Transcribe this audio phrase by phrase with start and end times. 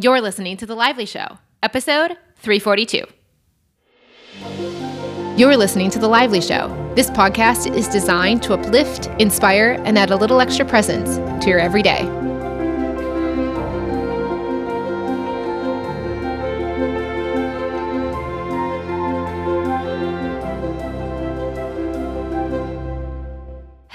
[0.00, 3.02] You're listening to The Lively Show, episode 342.
[5.36, 6.92] You're listening to The Lively Show.
[6.94, 11.58] This podcast is designed to uplift, inspire, and add a little extra presence to your
[11.58, 12.04] everyday.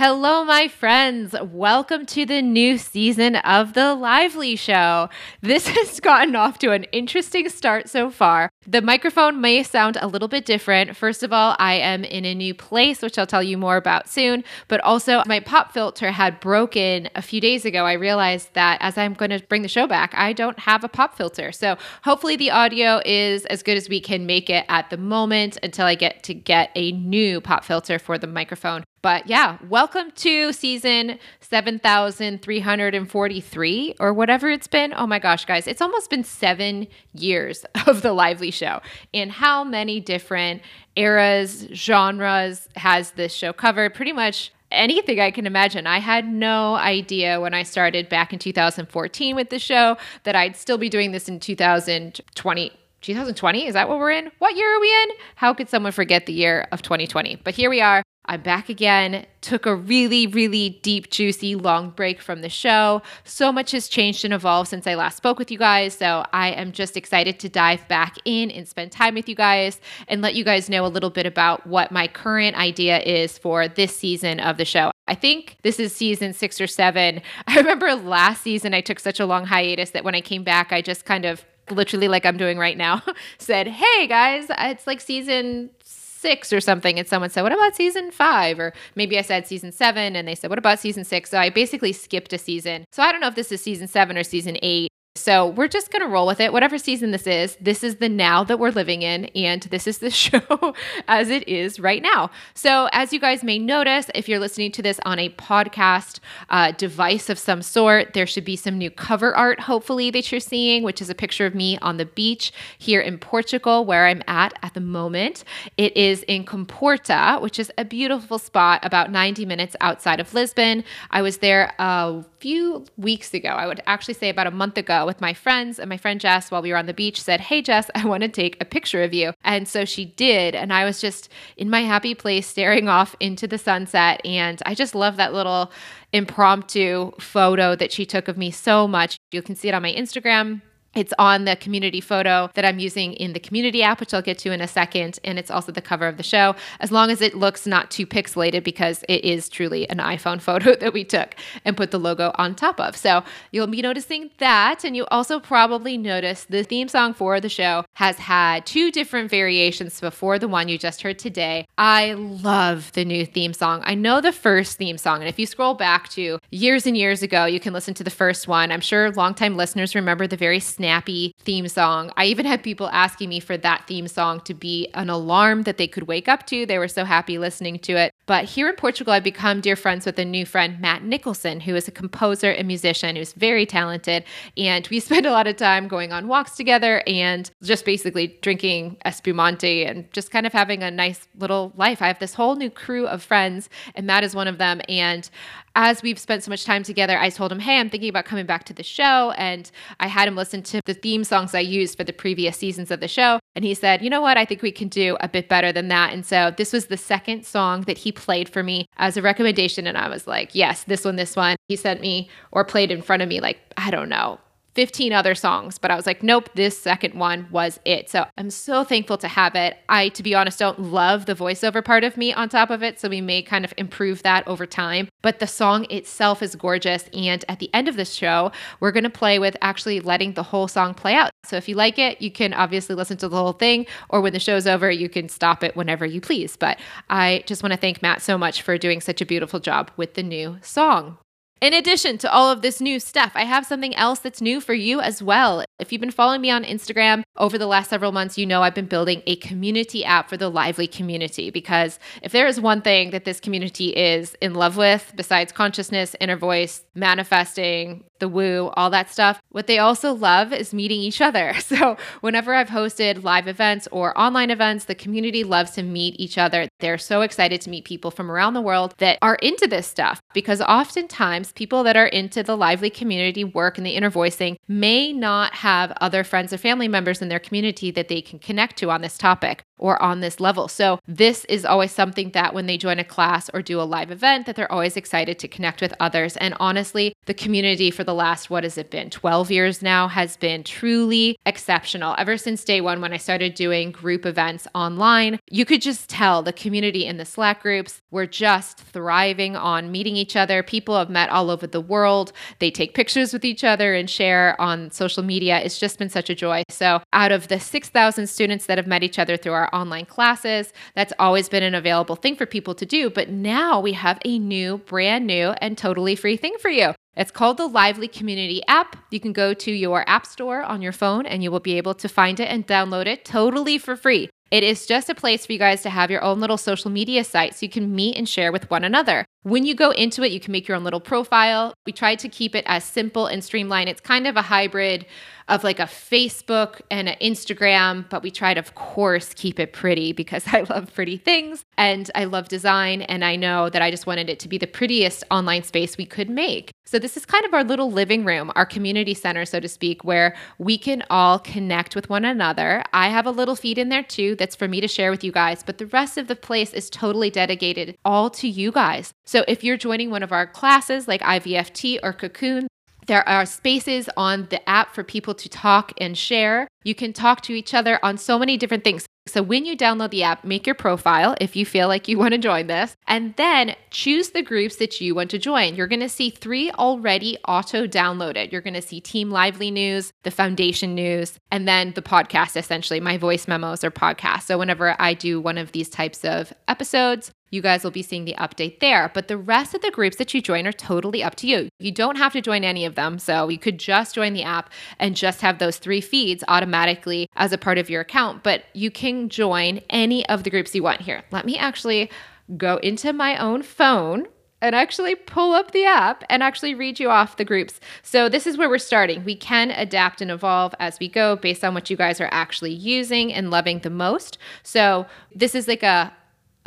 [0.06, 1.34] Hello, my friends.
[1.42, 5.08] Welcome to the new season of The Lively Show.
[5.40, 8.50] This has gotten off to an interesting start so far.
[8.68, 10.98] The microphone may sound a little bit different.
[10.98, 14.10] First of all, I am in a new place, which I'll tell you more about
[14.10, 17.86] soon, but also my pop filter had broken a few days ago.
[17.86, 20.90] I realized that as I'm going to bring the show back, I don't have a
[20.90, 21.54] pop filter.
[21.54, 25.58] So hopefully the audio is as good as we can make it at the moment
[25.64, 28.84] until I get to get a new pop filter for the microphone.
[29.04, 34.94] But yeah, welcome to season 7,343 or whatever it's been.
[34.96, 38.80] Oh my gosh, guys, it's almost been seven years of The Lively Show.
[39.14, 40.62] And how many different
[40.96, 43.94] eras, genres has this show covered?
[43.94, 45.86] Pretty much anything I can imagine.
[45.86, 50.56] I had no idea when I started back in 2014 with the show that I'd
[50.56, 52.72] still be doing this in 2020.
[53.04, 56.26] 2020 is that what we're in what year are we in how could someone forget
[56.26, 59.26] the year of 2020 but here we are I'm back again.
[59.42, 63.02] Took a really, really deep, juicy, long break from the show.
[63.26, 65.94] So much has changed and evolved since I last spoke with you guys.
[65.94, 69.82] So I am just excited to dive back in and spend time with you guys
[70.08, 73.68] and let you guys know a little bit about what my current idea is for
[73.68, 74.92] this season of the show.
[75.06, 77.22] I think this is season six or seven.
[77.48, 80.72] I remember last season I took such a long hiatus that when I came back,
[80.72, 83.02] I just kind of literally like I'm doing right now,
[83.38, 87.76] said, Hey guys, uh, it's like season six or something, and someone said, What about
[87.76, 88.60] season five?
[88.60, 91.30] Or maybe I said season seven, and they said, What about season six?
[91.30, 92.86] So I basically skipped a season.
[92.92, 94.93] So I don't know if this is season seven or season eight.
[95.16, 96.52] So we're just going to roll with it.
[96.52, 100.00] Whatever season this is, this is the now that we're living in, and this is
[100.00, 100.74] the show
[101.08, 102.32] as it is right now.
[102.56, 106.72] So, as you guys may notice, if you're listening to this on a podcast uh,
[106.72, 110.82] device of some sort, there should be some new cover art, hopefully, that you're seeing,
[110.82, 114.58] which is a picture of me on the beach here in Portugal, where I'm at
[114.64, 115.44] at the moment.
[115.78, 120.84] It is in Comporta, which is a beautiful spot about 90 minutes outside of Lisbon.
[121.12, 125.03] I was there a few weeks ago, I would actually say about a month ago
[125.06, 127.62] with my friends, and my friend Jess, while we were on the beach, said, Hey,
[127.62, 129.34] Jess, I want to take a picture of you.
[129.44, 130.56] And so she did.
[130.56, 134.22] And I was just in my happy place staring off into the sunset.
[134.26, 135.72] And I just love that little
[136.12, 139.18] impromptu photo that she took of me so much.
[139.32, 140.62] You can see it on my Instagram.
[140.96, 144.38] It's on the community photo that I'm using in the community app, which I'll get
[144.40, 145.20] to in a second.
[145.24, 148.06] And it's also the cover of the show, as long as it looks not too
[148.06, 152.32] pixelated, because it is truly an iPhone photo that we took and put the logo
[152.36, 152.96] on top of.
[152.96, 154.84] So you'll be noticing that.
[154.84, 159.30] And you also probably notice the theme song for the show has had two different
[159.30, 161.66] variations before the one you just heard today.
[161.78, 163.82] I love the new theme song.
[163.86, 165.20] I know the first theme song.
[165.20, 168.10] And if you scroll back to years and years ago, you can listen to the
[168.10, 168.72] first one.
[168.72, 172.12] I'm sure longtime listeners remember the very snappy theme song.
[172.18, 175.78] I even had people asking me for that theme song to be an alarm that
[175.78, 176.66] they could wake up to.
[176.66, 178.12] They were so happy listening to it.
[178.26, 181.76] But here in Portugal, I've become dear friends with a new friend, Matt Nicholson, who
[181.76, 184.24] is a composer and musician who's very talented.
[184.56, 188.98] And we spend a lot of time going on walks together and just basically drinking
[189.06, 192.02] espumante and just kind of having a nice little life.
[192.02, 194.80] I have this whole new crew of friends, and Matt is one of them.
[194.88, 195.30] And
[195.76, 198.46] as we've spent so much time together, I told him, Hey, I'm thinking about coming
[198.46, 199.32] back to the show.
[199.32, 199.70] And
[200.00, 203.00] I had him listen to the theme songs I used for the previous seasons of
[203.00, 203.40] the show.
[203.56, 204.38] And he said, You know what?
[204.38, 206.14] I think we can do a bit better than that.
[206.14, 209.88] And so this was the second song that he played for me as a recommendation.
[209.88, 211.56] And I was like, Yes, this one, this one.
[211.68, 214.40] He sent me or played in front of me, like, I don't know,
[214.76, 218.10] 15 other songs, but I was like, nope, this second one was it.
[218.10, 219.78] So I'm so thankful to have it.
[219.90, 223.00] I, to be honest, don't love the voiceover part of me on top of it.
[223.00, 225.10] So we may kind of improve that over time.
[225.22, 227.08] But the song itself is gorgeous.
[227.14, 230.44] And at the end of this show, we're going to play with actually letting the
[230.44, 231.32] whole song play out.
[231.46, 234.34] So if you like it, you can obviously listen to the whole thing, or when
[234.34, 236.56] the show's over, you can stop it whenever you please.
[236.56, 236.80] But
[237.10, 240.14] I just want to thank Matt so much for doing such a beautiful job with
[240.14, 241.18] the new song.
[241.64, 244.74] In addition to all of this new stuff, I have something else that's new for
[244.74, 245.64] you as well.
[245.80, 248.76] If you've been following me on Instagram over the last several months, you know I've
[248.76, 253.12] been building a community app for the Lively community because if there is one thing
[253.12, 258.90] that this community is in love with, besides consciousness, inner voice, manifesting, the woo, all
[258.90, 261.54] that stuff, what they also love is meeting each other.
[261.74, 266.38] So, whenever I've hosted live events or online events, the community loves to meet each
[266.38, 266.68] other.
[266.82, 270.22] They're so excited to meet people from around the world that are into this stuff
[270.34, 275.14] because oftentimes people that are into the lively community work and the inner voicing may
[275.14, 278.90] not have other friends or family members in their community that they can connect to
[278.90, 280.68] on this topic or on this level.
[280.68, 284.12] So this is always something that when they join a class or do a live
[284.12, 286.38] event that they're always excited to connect with others.
[286.38, 289.10] And honestly, the community for the last what has it been?
[289.10, 292.16] 12 years now has been truly exceptional.
[292.18, 296.44] Ever since day 1 when I started doing group events online, you could just tell
[296.44, 300.64] the community in the Slack groups were just thriving on meeting each other.
[300.64, 302.32] People have met all over the world.
[302.60, 305.60] They take pictures with each other and share on social media.
[305.60, 306.64] It's just been such a joy.
[306.70, 310.74] So, out of the 6,000 students that have met each other through our online classes.
[310.96, 313.10] That's always been an available thing for people to do.
[313.10, 316.94] But now we have a new, brand new, and totally free thing for you.
[317.16, 318.96] It's called the Lively Community app.
[319.12, 321.94] You can go to your app store on your phone and you will be able
[321.96, 324.30] to find it and download it totally for free.
[324.50, 327.24] It is just a place for you guys to have your own little social media
[327.24, 329.26] site so you can meet and share with one another.
[329.44, 331.74] When you go into it, you can make your own little profile.
[331.86, 333.90] We tried to keep it as simple and streamlined.
[333.90, 335.06] It's kind of a hybrid
[335.50, 340.14] of like a Facebook and an Instagram, but we tried, of course, keep it pretty
[340.14, 343.02] because I love pretty things and I love design.
[343.02, 346.06] And I know that I just wanted it to be the prettiest online space we
[346.06, 346.72] could make.
[346.86, 350.04] So, this is kind of our little living room, our community center, so to speak,
[350.04, 352.84] where we can all connect with one another.
[352.94, 355.32] I have a little feed in there too that's for me to share with you
[355.32, 359.14] guys, but the rest of the place is totally dedicated all to you guys.
[359.34, 362.68] So, if you're joining one of our classes like IVFT or Cocoon,
[363.08, 366.68] there are spaces on the app for people to talk and share.
[366.84, 369.08] You can talk to each other on so many different things.
[369.26, 372.34] So, when you download the app, make your profile if you feel like you want
[372.34, 375.76] to join this, and then choose the groups that you want to join.
[375.76, 378.52] You're going to see three already auto downloaded.
[378.52, 383.00] You're going to see Team Lively News, the Foundation News, and then the podcast essentially,
[383.00, 384.44] my voice memos or podcast.
[384.44, 388.26] So, whenever I do one of these types of episodes, you guys will be seeing
[388.26, 389.12] the update there.
[389.14, 391.70] But the rest of the groups that you join are totally up to you.
[391.78, 393.20] You don't have to join any of them.
[393.20, 397.54] So you could just join the app and just have those three feeds automatically as
[397.54, 398.42] a part of your account.
[398.42, 401.24] But you can join any of the groups you want here.
[401.32, 402.10] Let me actually
[402.58, 404.28] go into my own phone
[404.64, 407.82] and actually pull up the app and actually read you off the groups.
[408.02, 409.26] So, this is where we're starting.
[409.26, 412.72] We can adapt and evolve as we go based on what you guys are actually
[412.72, 414.38] using and loving the most.
[414.64, 415.06] So,
[415.36, 416.14] this is like a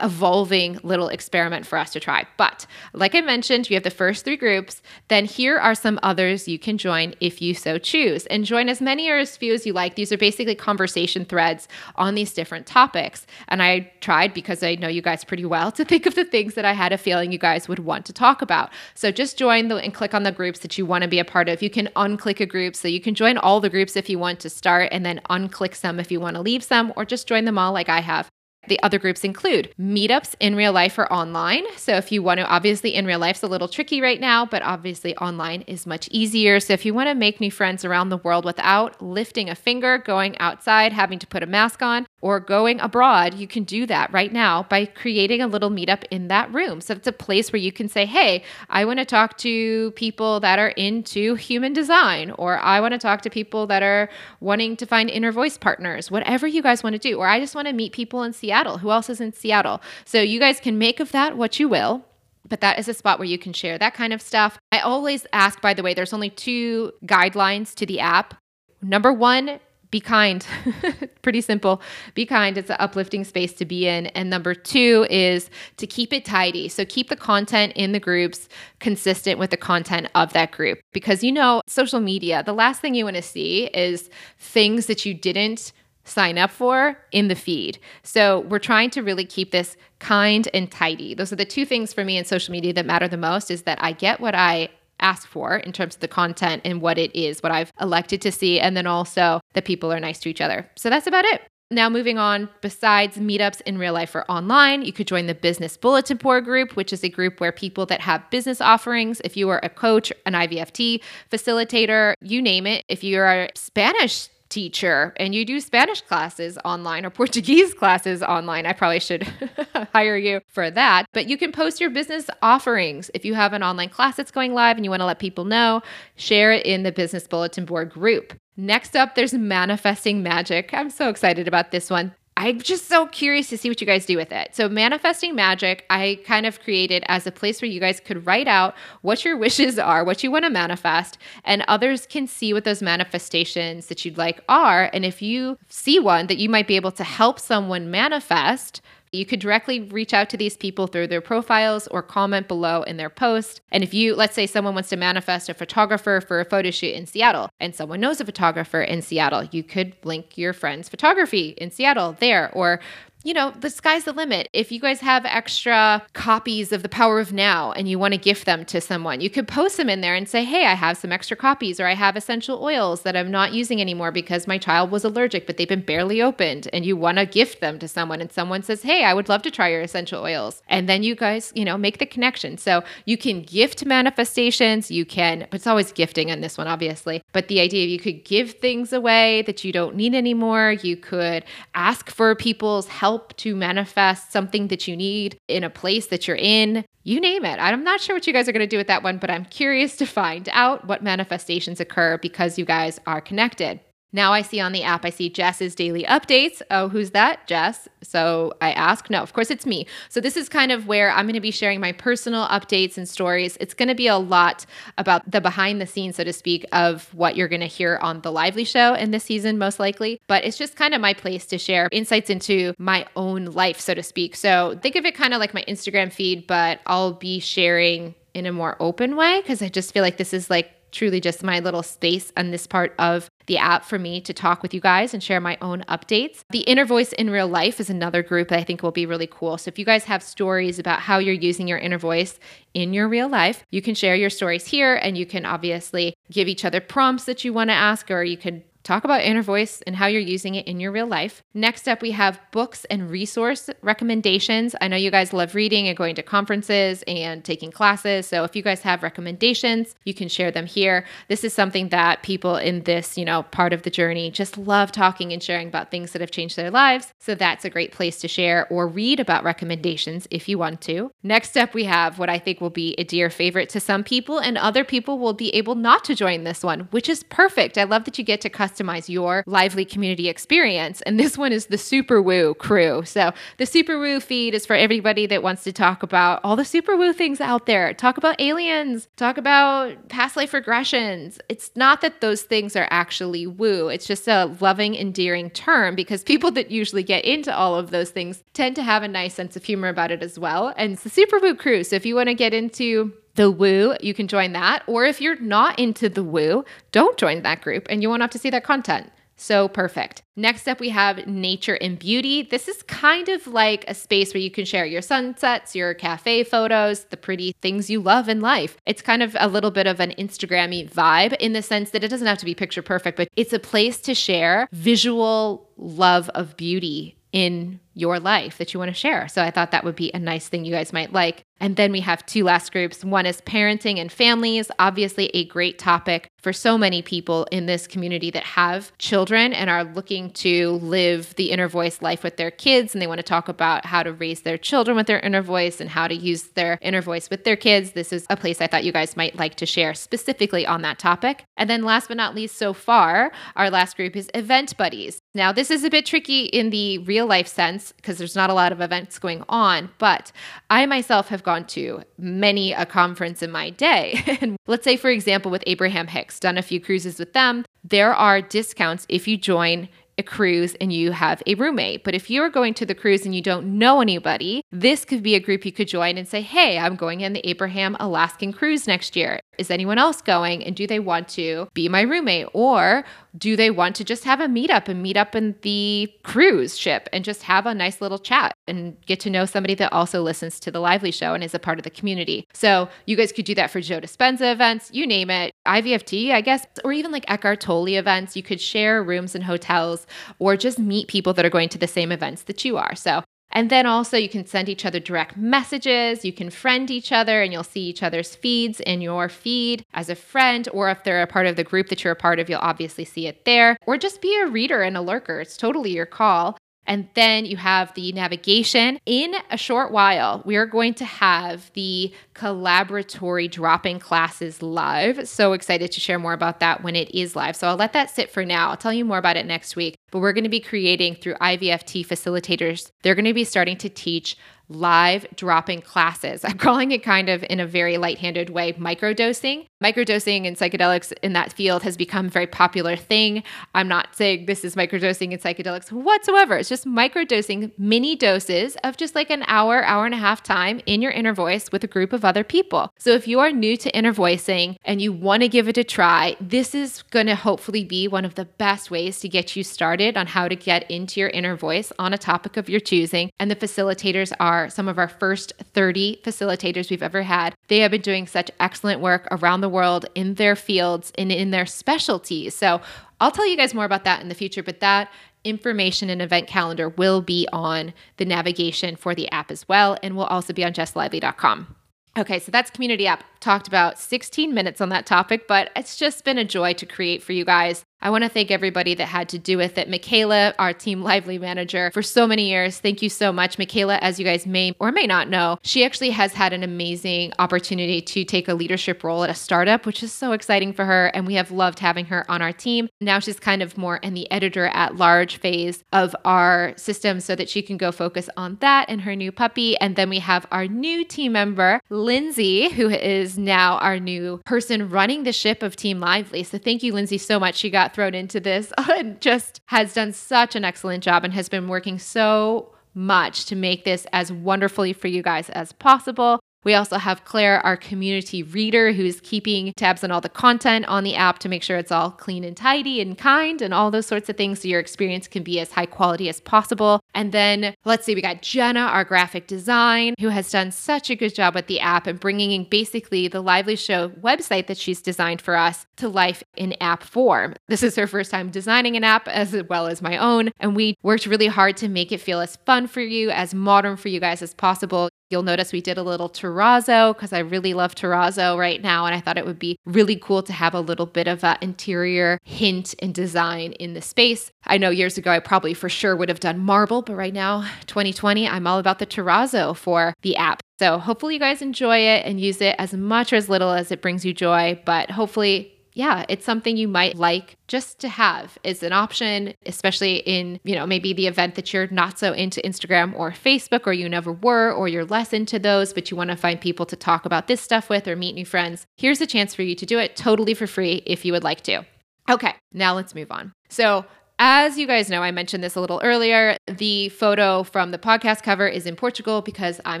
[0.02, 2.26] evolving little experiment for us to try.
[2.36, 4.82] But like I mentioned, you have the first three groups.
[5.08, 8.26] Then here are some others you can join if you so choose.
[8.26, 9.94] And join as many or as few as you like.
[9.94, 13.26] These are basically conversation threads on these different topics.
[13.48, 16.54] And I tried, because I know you guys pretty well, to think of the things
[16.54, 18.70] that I had a feeling you guys would want to talk about.
[18.94, 21.24] So just join the, and click on the groups that you want to be a
[21.24, 21.62] part of.
[21.62, 22.74] You can unclick a group.
[22.74, 25.74] So you can join all the groups if you want to start and then unclick
[25.74, 28.28] some if you want to leave some, or just join them all like I have.
[28.68, 31.64] The other groups include meetups in real life or online.
[31.76, 34.46] So, if you want to, obviously, in real life life's a little tricky right now,
[34.46, 36.60] but obviously, online is much easier.
[36.60, 39.98] So, if you want to make new friends around the world without lifting a finger,
[39.98, 44.12] going outside, having to put a mask on, or going abroad, you can do that
[44.12, 46.80] right now by creating a little meetup in that room.
[46.80, 50.38] So, it's a place where you can say, Hey, I want to talk to people
[50.40, 54.08] that are into human design, or I want to talk to people that are
[54.40, 57.54] wanting to find inner voice partners, whatever you guys want to do, or I just
[57.54, 58.78] want to meet people and see Seattle.
[58.78, 59.82] Who else is in Seattle?
[60.04, 62.04] So you guys can make of that what you will.
[62.48, 64.58] But that is a spot where you can share that kind of stuff.
[64.70, 68.34] I always ask, by the way, there's only two guidelines to the app.
[68.80, 69.58] Number one,
[69.90, 70.46] be kind.
[71.22, 71.82] Pretty simple.
[72.14, 72.56] Be kind.
[72.56, 74.06] It's an uplifting space to be in.
[74.08, 76.68] And number two is to keep it tidy.
[76.68, 80.80] So keep the content in the groups consistent with the content of that group.
[80.92, 85.04] Because you know, social media, the last thing you want to see is things that
[85.06, 85.72] you didn't
[86.04, 87.78] sign up for in the feed.
[88.02, 91.14] So we're trying to really keep this kind and tidy.
[91.14, 93.62] Those are the two things for me in social media that matter the most is
[93.62, 94.68] that I get what I
[95.00, 98.32] ask for in terms of the content and what it is, what I've elected to
[98.32, 100.70] see, and then also that people are nice to each other.
[100.76, 101.42] So that's about it.
[101.70, 105.76] Now, moving on, besides meetups in real life or online, you could join the Business
[105.76, 109.48] Bulletin Board group, which is a group where people that have business offerings, if you
[109.48, 115.34] are a coach, an IVFT facilitator, you name it, if you're a Spanish teacher and
[115.34, 119.24] you do Spanish classes online or Portuguese classes online, I probably should
[119.92, 121.06] hire you for that.
[121.12, 123.10] But you can post your business offerings.
[123.14, 125.44] If you have an online class that's going live and you want to let people
[125.44, 125.82] know,
[126.14, 128.32] share it in the Business Bulletin Board group.
[128.56, 130.72] Next up, there's Manifesting Magic.
[130.72, 132.14] I'm so excited about this one.
[132.36, 134.56] I'm just so curious to see what you guys do with it.
[134.56, 138.48] So, Manifesting Magic, I kind of created as a place where you guys could write
[138.48, 142.64] out what your wishes are, what you want to manifest, and others can see what
[142.64, 144.90] those manifestations that you'd like are.
[144.92, 148.80] And if you see one that you might be able to help someone manifest,
[149.14, 152.96] You could directly reach out to these people through their profiles or comment below in
[152.96, 153.60] their post.
[153.70, 156.94] And if you, let's say someone wants to manifest a photographer for a photo shoot
[156.94, 161.50] in Seattle and someone knows a photographer in Seattle, you could link your friend's photography
[161.58, 162.80] in Seattle there or
[163.24, 164.48] you know, the sky's the limit.
[164.52, 168.18] If you guys have extra copies of The Power of Now and you want to
[168.18, 170.98] gift them to someone, you could post them in there and say, hey, I have
[170.98, 174.58] some extra copies, or I have essential oils that I'm not using anymore because my
[174.58, 177.88] child was allergic, but they've been barely opened, and you want to gift them to
[177.88, 178.20] someone.
[178.20, 180.62] And someone says, hey, I would love to try your essential oils.
[180.68, 182.58] And then you guys, you know, make the connection.
[182.58, 187.22] So you can gift manifestations, you can, but it's always gifting on this one, obviously.
[187.32, 191.44] But the idea you could give things away that you don't need anymore, you could
[191.74, 196.26] ask for people's help help to manifest something that you need in a place that
[196.26, 196.84] you're in.
[197.04, 197.60] You name it.
[197.60, 199.44] I'm not sure what you guys are going to do with that one, but I'm
[199.44, 203.78] curious to find out what manifestations occur because you guys are connected.
[204.14, 206.62] Now I see on the app, I see Jess's daily updates.
[206.70, 207.48] Oh, who's that?
[207.48, 207.88] Jess.
[208.00, 209.88] So I ask, no, of course it's me.
[210.08, 213.08] So this is kind of where I'm going to be sharing my personal updates and
[213.08, 213.56] stories.
[213.58, 214.66] It's going to be a lot
[214.98, 218.20] about the behind the scenes, so to speak, of what you're going to hear on
[218.20, 220.20] the Lively show in this season, most likely.
[220.28, 223.94] But it's just kind of my place to share insights into my own life, so
[223.94, 224.36] to speak.
[224.36, 228.46] So think of it kind of like my Instagram feed, but I'll be sharing in
[228.46, 231.60] a more open way because I just feel like this is like truly just my
[231.60, 235.12] little space on this part of the app for me to talk with you guys
[235.12, 236.40] and share my own updates.
[236.50, 239.26] The Inner Voice in Real Life is another group that I think will be really
[239.26, 239.58] cool.
[239.58, 242.38] So if you guys have stories about how you're using your inner voice
[242.72, 246.48] in your real life, you can share your stories here and you can obviously give
[246.48, 249.80] each other prompts that you want to ask or you can Talk about inner voice
[249.86, 251.42] and how you're using it in your real life.
[251.54, 254.76] Next up, we have books and resource recommendations.
[254.78, 258.26] I know you guys love reading and going to conferences and taking classes.
[258.26, 261.06] So if you guys have recommendations, you can share them here.
[261.28, 264.92] This is something that people in this, you know, part of the journey just love
[264.92, 267.14] talking and sharing about things that have changed their lives.
[267.18, 271.10] So that's a great place to share or read about recommendations if you want to.
[271.22, 274.40] Next up, we have what I think will be a dear favorite to some people,
[274.40, 277.78] and other people will be able not to join this one, which is perfect.
[277.78, 281.00] I love that you get to customize customize your lively community experience.
[281.02, 283.04] And this one is the Super Woo crew.
[283.04, 286.64] So the Super Woo feed is for everybody that wants to talk about all the
[286.64, 287.92] Super Woo things out there.
[287.94, 291.38] Talk about aliens, talk about past life regressions.
[291.48, 296.22] It's not that those things are actually woo, it's just a loving, endearing term because
[296.22, 299.56] people that usually get into all of those things tend to have a nice sense
[299.56, 300.72] of humor about it as well.
[300.76, 301.84] And it's the Super Woo crew.
[301.84, 304.82] So if you want to get into the woo, you can join that.
[304.86, 308.30] Or if you're not into the woo, don't join that group and you won't have
[308.30, 309.10] to see that content.
[309.36, 310.22] So perfect.
[310.36, 312.42] Next up, we have nature and beauty.
[312.42, 316.44] This is kind of like a space where you can share your sunsets, your cafe
[316.44, 318.76] photos, the pretty things you love in life.
[318.86, 322.08] It's kind of a little bit of an Instagrammy vibe in the sense that it
[322.08, 326.56] doesn't have to be picture perfect, but it's a place to share visual love of
[326.56, 329.26] beauty in your life that you want to share.
[329.26, 331.42] So I thought that would be a nice thing you guys might like.
[331.64, 333.02] And then we have two last groups.
[333.02, 337.86] One is parenting and families, obviously a great topic for so many people in this
[337.86, 342.50] community that have children and are looking to live the inner voice life with their
[342.50, 342.94] kids.
[342.94, 345.80] And they want to talk about how to raise their children with their inner voice
[345.80, 347.92] and how to use their inner voice with their kids.
[347.92, 350.98] This is a place I thought you guys might like to share specifically on that
[350.98, 351.44] topic.
[351.56, 355.18] And then last but not least, so far, our last group is event buddies.
[355.34, 358.54] Now, this is a bit tricky in the real life sense because there's not a
[358.54, 360.30] lot of events going on, but
[360.68, 364.22] I myself have gone to many a conference in my day.
[364.40, 368.14] and let's say, for example, with Abraham Hicks, done a few cruises with them, there
[368.14, 372.04] are discounts if you join a cruise and you have a roommate.
[372.04, 375.34] But if you're going to the cruise and you don't know anybody, this could be
[375.34, 378.86] a group you could join and say, Hey, I'm going in the Abraham Alaskan cruise
[378.86, 379.40] next year.
[379.58, 380.64] Is anyone else going?
[380.64, 382.48] And do they want to be my roommate?
[382.52, 383.04] Or
[383.36, 387.08] do they want to just have a meetup and meet up in the cruise ship
[387.12, 390.60] and just have a nice little chat and get to know somebody that also listens
[390.60, 392.46] to the Lively Show and is a part of the community?
[392.52, 396.40] So you guys could do that for Joe Dispenza events, you name it, IVFT, I
[396.40, 398.36] guess, or even like Eckhart Tolle events.
[398.36, 400.06] You could share rooms and hotels
[400.38, 402.94] or just meet people that are going to the same events that you are.
[402.94, 403.22] So
[403.54, 406.24] and then also, you can send each other direct messages.
[406.24, 410.08] You can friend each other, and you'll see each other's feeds in your feed as
[410.08, 410.68] a friend.
[410.72, 413.04] Or if they're a part of the group that you're a part of, you'll obviously
[413.04, 413.76] see it there.
[413.86, 415.40] Or just be a reader and a lurker.
[415.40, 416.58] It's totally your call.
[416.86, 418.98] And then you have the navigation.
[419.06, 425.26] In a short while, we are going to have the collaboratory dropping classes live.
[425.26, 427.56] So excited to share more about that when it is live.
[427.56, 428.68] So I'll let that sit for now.
[428.68, 429.94] I'll tell you more about it next week.
[430.14, 433.88] But we're going to be creating through IVFT facilitators, they're going to be starting to
[433.88, 434.36] teach
[434.68, 436.44] live dropping classes.
[436.44, 439.66] I'm calling it kind of in a very light-handed way microdosing.
[439.82, 443.42] Microdosing and psychedelics in that field has become a very popular thing.
[443.74, 446.56] I'm not saying this is microdosing and psychedelics whatsoever.
[446.56, 450.80] It's just microdosing mini doses of just like an hour, hour and a half time
[450.86, 452.90] in your inner voice with a group of other people.
[452.98, 455.84] So if you are new to inner voicing and you want to give it a
[455.84, 459.62] try, this is going to hopefully be one of the best ways to get you
[459.62, 463.30] started on how to get into your inner voice on a topic of your choosing.
[463.38, 467.54] And the facilitators are some of our first 30 facilitators we've ever had.
[467.68, 471.50] They have been doing such excellent work around the world in their fields and in
[471.50, 472.54] their specialties.
[472.54, 472.80] So
[473.20, 475.10] I'll tell you guys more about that in the future, but that
[475.44, 480.16] information and event calendar will be on the navigation for the app as well and
[480.16, 481.76] will also be on jesslively.com.
[482.16, 483.24] Okay, so that's community app.
[483.40, 487.22] Talked about 16 minutes on that topic, but it's just been a joy to create
[487.22, 487.84] for you guys.
[488.04, 489.88] I want to thank everybody that had to do with it.
[489.88, 492.78] Michaela, our Team Lively manager for so many years.
[492.78, 493.58] Thank you so much.
[493.58, 497.32] Michaela, as you guys may or may not know, she actually has had an amazing
[497.38, 501.06] opportunity to take a leadership role at a startup, which is so exciting for her.
[501.14, 502.90] And we have loved having her on our team.
[503.00, 507.34] Now she's kind of more in the editor at large phase of our system so
[507.34, 509.78] that she can go focus on that and her new puppy.
[509.78, 514.90] And then we have our new team member, Lindsay, who is now our new person
[514.90, 516.42] running the ship of Team Lively.
[516.42, 517.54] So thank you, Lindsay, so much.
[517.54, 521.48] She got thrown into this and just has done such an excellent job and has
[521.48, 526.40] been working so much to make this as wonderfully for you guys as possible.
[526.64, 531.04] We also have Claire, our community reader, who's keeping tabs on all the content on
[531.04, 534.06] the app to make sure it's all clean and tidy and kind and all those
[534.06, 537.00] sorts of things so your experience can be as high quality as possible.
[537.14, 541.16] And then let's see, we got Jenna, our graphic design, who has done such a
[541.16, 545.02] good job with the app and bringing in basically the Lively Show website that she's
[545.02, 547.54] designed for us to life in app form.
[547.68, 550.50] This is her first time designing an app as well as my own.
[550.60, 553.96] And we worked really hard to make it feel as fun for you, as modern
[553.96, 555.10] for you guys as possible.
[555.30, 559.06] You'll notice we did a little terrazzo because I really love terrazzo right now.
[559.06, 561.56] And I thought it would be really cool to have a little bit of an
[561.60, 564.52] interior hint and design in the space.
[564.66, 567.62] I know years ago I probably for sure would have done marble, but right now,
[567.86, 570.62] 2020, I'm all about the terrazzo for the app.
[570.78, 573.92] So hopefully you guys enjoy it and use it as much or as little as
[573.92, 574.80] it brings you joy.
[574.84, 580.16] But hopefully yeah, it's something you might like just to have is an option, especially
[580.16, 583.92] in, you know, maybe the event that you're not so into Instagram or Facebook or
[583.92, 586.96] you never were or you're less into those, but you want to find people to
[586.96, 588.86] talk about this stuff with or meet new friends.
[588.96, 591.60] Here's a chance for you to do it totally for free if you would like
[591.62, 591.86] to.
[592.28, 593.52] Okay, now let's move on.
[593.68, 594.04] So,
[594.38, 596.56] as you guys know, I mentioned this a little earlier.
[596.66, 600.00] The photo from the podcast cover is in Portugal because I'm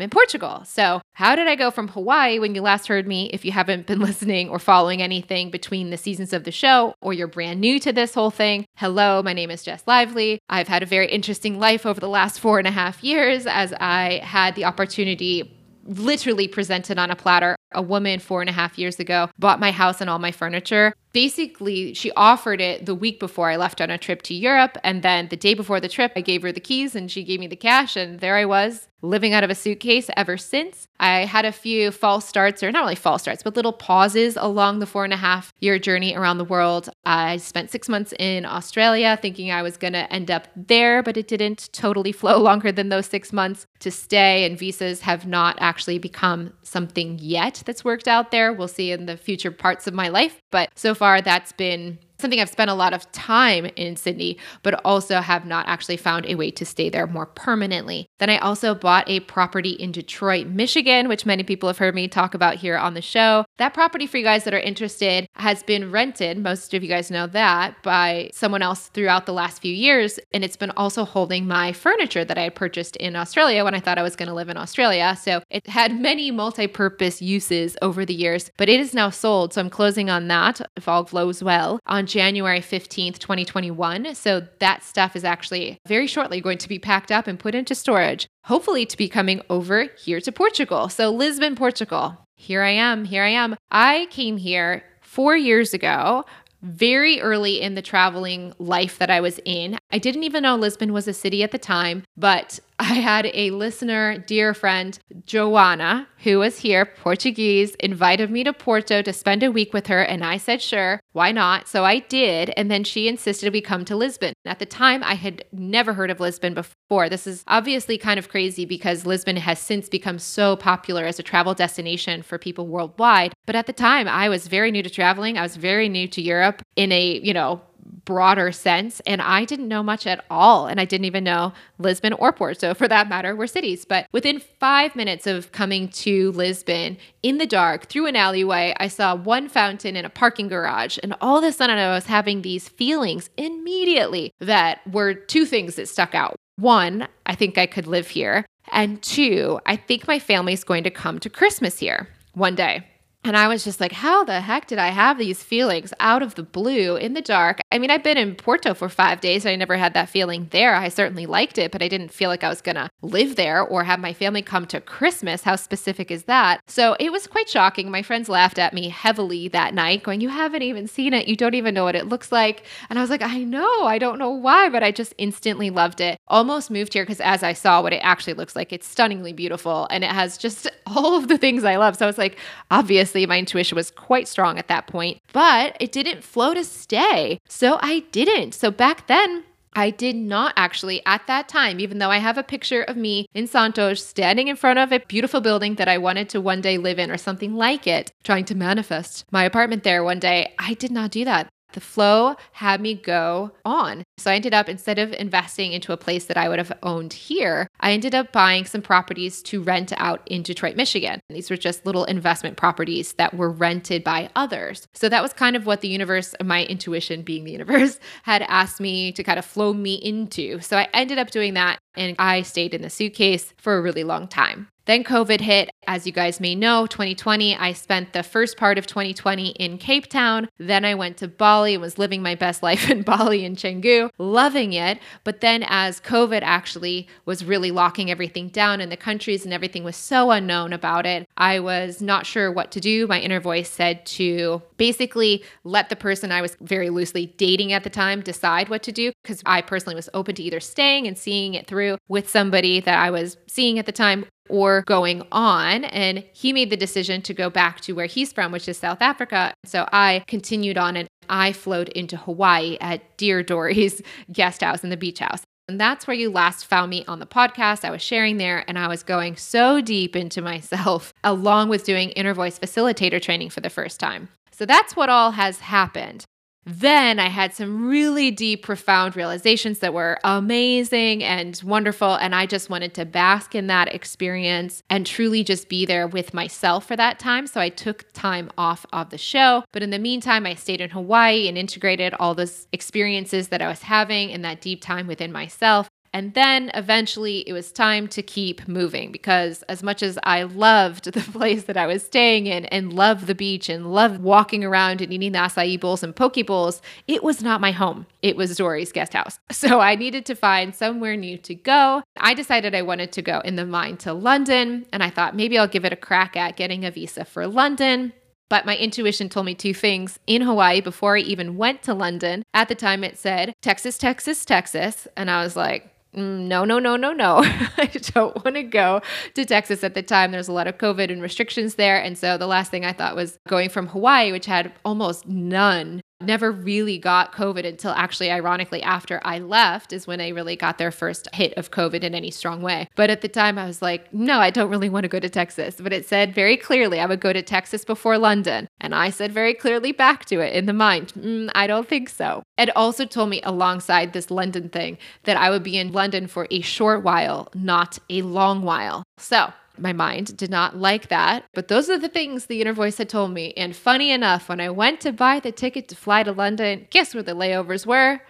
[0.00, 0.62] in Portugal.
[0.64, 3.30] So, how did I go from Hawaii when you last heard me?
[3.32, 7.12] If you haven't been listening or following anything between the seasons of the show, or
[7.12, 10.40] you're brand new to this whole thing, hello, my name is Jess Lively.
[10.48, 13.72] I've had a very interesting life over the last four and a half years as
[13.74, 17.56] I had the opportunity literally presented on a platter.
[17.72, 20.94] A woman four and a half years ago bought my house and all my furniture
[21.14, 24.76] basically she offered it the week before I left on a trip to Europe.
[24.84, 27.40] And then the day before the trip, I gave her the keys and she gave
[27.40, 27.96] me the cash.
[27.96, 30.88] And there I was living out of a suitcase ever since.
[30.98, 34.78] I had a few false starts, or not really false starts, but little pauses along
[34.78, 36.88] the four and a half year journey around the world.
[37.04, 41.16] I spent six months in Australia thinking I was going to end up there, but
[41.16, 44.46] it didn't totally flow longer than those six months to stay.
[44.46, 48.52] And visas have not actually become something yet that's worked out there.
[48.52, 50.40] We'll see in the future parts of my life.
[50.50, 54.80] But so far, that's been something I've spent a lot of time in Sydney, but
[54.84, 58.06] also have not actually found a way to stay there more permanently.
[58.18, 62.08] Then I also bought a property in Detroit, Michigan, which many people have heard me
[62.08, 63.44] talk about here on the show.
[63.58, 67.08] That property, for you guys that are interested, has been rented, most of you guys
[67.08, 70.18] know that, by someone else throughout the last few years.
[70.32, 73.78] And it's been also holding my furniture that I had purchased in Australia when I
[73.78, 75.16] thought I was going to live in Australia.
[75.20, 79.52] So it had many multi purpose uses over the years, but it is now sold.
[79.52, 84.16] So I'm closing on that if all goes well on January 15th, 2021.
[84.16, 87.76] So that stuff is actually very shortly going to be packed up and put into
[87.76, 90.88] storage, hopefully to be coming over here to Portugal.
[90.88, 92.23] So, Lisbon, Portugal.
[92.44, 93.06] Here I am.
[93.06, 93.56] Here I am.
[93.70, 96.26] I came here four years ago
[96.60, 99.78] very early in the traveling life that I was in.
[99.90, 103.50] I didn't even know Lisbon was a city at the time, but I had a
[103.50, 109.52] listener, dear friend, Joanna, who was here, Portuguese, invited me to Porto to spend a
[109.52, 110.02] week with her.
[110.02, 111.68] And I said, sure, why not?
[111.68, 112.52] So I did.
[112.56, 114.34] And then she insisted we come to Lisbon.
[114.44, 117.08] At the time, I had never heard of Lisbon before.
[117.08, 121.22] This is obviously kind of crazy because Lisbon has since become so popular as a
[121.22, 123.34] travel destination for people worldwide.
[123.46, 125.38] But at the time, I was very new to traveling.
[125.38, 127.62] I was very new to Europe in a, you know,
[128.04, 129.00] broader sense.
[129.06, 130.66] And I didn't know much at all.
[130.66, 133.84] And I didn't even know Lisbon or Porto, for that matter, were cities.
[133.84, 138.88] But within five minutes of coming to Lisbon in the dark through an alleyway, I
[138.88, 140.98] saw one fountain in a parking garage.
[141.02, 145.76] And all of a sudden, I was having these feelings immediately that were two things
[145.76, 146.36] that stuck out.
[146.56, 148.46] One, I think I could live here.
[148.72, 152.86] And two, I think my family's going to come to Christmas here one day.
[153.24, 156.34] And I was just like, how the heck did I have these feelings out of
[156.34, 157.60] the blue in the dark?
[157.72, 159.46] I mean, I've been in Porto for five days.
[159.46, 160.74] I never had that feeling there.
[160.74, 163.62] I certainly liked it, but I didn't feel like I was going to live there
[163.62, 165.42] or have my family come to Christmas.
[165.42, 166.60] How specific is that?
[166.66, 167.90] So it was quite shocking.
[167.90, 171.26] My friends laughed at me heavily that night, going, You haven't even seen it.
[171.26, 172.64] You don't even know what it looks like.
[172.90, 173.84] And I was like, I know.
[173.84, 176.18] I don't know why, but I just instantly loved it.
[176.28, 179.86] Almost moved here because as I saw what it actually looks like, it's stunningly beautiful
[179.90, 181.96] and it has just all of the things I love.
[181.96, 182.36] So I was like,
[182.70, 186.64] obviously, obviously my intuition was quite strong at that point, but it didn't flow to
[186.64, 187.38] stay.
[187.48, 188.54] So I didn't.
[188.54, 189.44] So back then,
[189.76, 193.26] I did not actually at that time, even though I have a picture of me
[193.34, 196.78] in Santos standing in front of a beautiful building that I wanted to one day
[196.78, 200.54] live in or something like it, trying to manifest my apartment there one day.
[200.58, 204.04] I did not do that the flow had me go on.
[204.16, 207.12] So I ended up, instead of investing into a place that I would have owned
[207.12, 211.20] here, I ended up buying some properties to rent out in Detroit, Michigan.
[211.28, 214.86] These were just little investment properties that were rented by others.
[214.94, 218.80] So that was kind of what the universe, my intuition being the universe, had asked
[218.80, 220.60] me to kind of flow me into.
[220.60, 224.04] So I ended up doing that and I stayed in the suitcase for a really
[224.04, 224.68] long time.
[224.86, 225.70] Then COVID hit.
[225.86, 230.08] As you guys may know, 2020, I spent the first part of 2020 in Cape
[230.08, 230.48] Town.
[230.58, 234.10] Then I went to Bali and was living my best life in Bali and Canggu,
[234.18, 234.98] loving it.
[235.24, 239.84] But then, as COVID actually was really locking everything down in the countries and everything
[239.84, 243.06] was so unknown about it, I was not sure what to do.
[243.06, 247.84] My inner voice said to basically let the person I was very loosely dating at
[247.84, 251.16] the time decide what to do because I personally was open to either staying and
[251.16, 255.84] seeing it through with somebody that I was seeing at the time or going on.
[255.84, 259.00] And he made the decision to go back to where he's from, which is South
[259.00, 259.54] Africa.
[259.64, 264.02] So I continued on and I flowed into Hawaii at Dear Dory's
[264.32, 265.42] guest house in the beach house.
[265.66, 267.86] And that's where you last found me on the podcast.
[267.86, 272.10] I was sharing there and I was going so deep into myself, along with doing
[272.10, 274.28] inner voice facilitator training for the first time.
[274.52, 276.26] So that's what all has happened.
[276.66, 282.14] Then I had some really deep, profound realizations that were amazing and wonderful.
[282.14, 286.32] And I just wanted to bask in that experience and truly just be there with
[286.32, 287.46] myself for that time.
[287.46, 289.64] So I took time off of the show.
[289.72, 293.68] But in the meantime, I stayed in Hawaii and integrated all those experiences that I
[293.68, 295.88] was having in that deep time within myself.
[296.14, 301.12] And then eventually it was time to keep moving because, as much as I loved
[301.12, 305.00] the place that I was staying in and loved the beach and loved walking around
[305.00, 308.06] and eating the acai bowls and poke bowls, it was not my home.
[308.22, 309.38] It was Dory's guest house.
[309.64, 312.02] So I needed to find somewhere new to go.
[312.18, 315.56] I decided I wanted to go in the mind to London, and I thought maybe
[315.56, 318.12] I'll give it a crack at getting a visa for London.
[318.50, 322.44] But my intuition told me two things in Hawaii before I even went to London.
[322.52, 325.08] At the time, it said Texas, Texas, Texas.
[325.16, 327.38] And I was like, no, no, no, no, no.
[327.76, 329.00] I don't want to go
[329.34, 330.32] to Texas at the time.
[330.32, 332.00] There's a lot of COVID and restrictions there.
[332.00, 336.02] And so the last thing I thought was going from Hawaii, which had almost none
[336.26, 340.78] never really got COVID until actually, ironically, after I left is when I really got
[340.78, 342.88] their first hit of COVID in any strong way.
[342.96, 345.28] But at the time, I was like, no, I don't really want to go to
[345.28, 345.76] Texas.
[345.80, 348.68] But it said very clearly I would go to Texas before London.
[348.80, 352.08] And I said very clearly back to it in the mind, mm, I don't think
[352.08, 352.42] so.
[352.58, 356.46] It also told me alongside this London thing that I would be in London for
[356.50, 359.02] a short while, not a long while.
[359.18, 361.44] So my mind did not like that.
[361.54, 363.52] But those are the things the inner voice had told me.
[363.56, 367.14] And funny enough, when I went to buy the ticket to fly to London, guess
[367.14, 368.20] where the layovers were?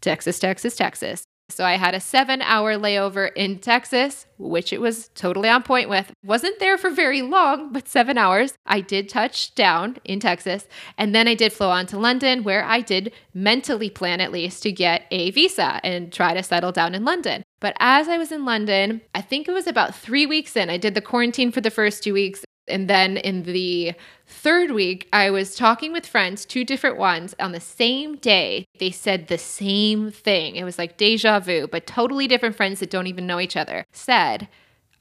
[0.00, 1.24] Texas, Texas, Texas.
[1.50, 5.90] So I had a seven hour layover in Texas, which it was totally on point
[5.90, 6.12] with.
[6.24, 8.54] Wasn't there for very long, but seven hours.
[8.64, 10.66] I did touch down in Texas.
[10.96, 14.62] And then I did flow on to London, where I did mentally plan at least
[14.62, 17.44] to get a visa and try to settle down in London.
[17.64, 20.76] But as I was in London, I think it was about three weeks in, I
[20.76, 22.44] did the quarantine for the first two weeks.
[22.68, 23.94] And then in the
[24.26, 28.66] third week, I was talking with friends, two different ones, on the same day.
[28.78, 30.56] They said the same thing.
[30.56, 33.86] It was like deja vu, but totally different friends that don't even know each other
[33.92, 34.46] said,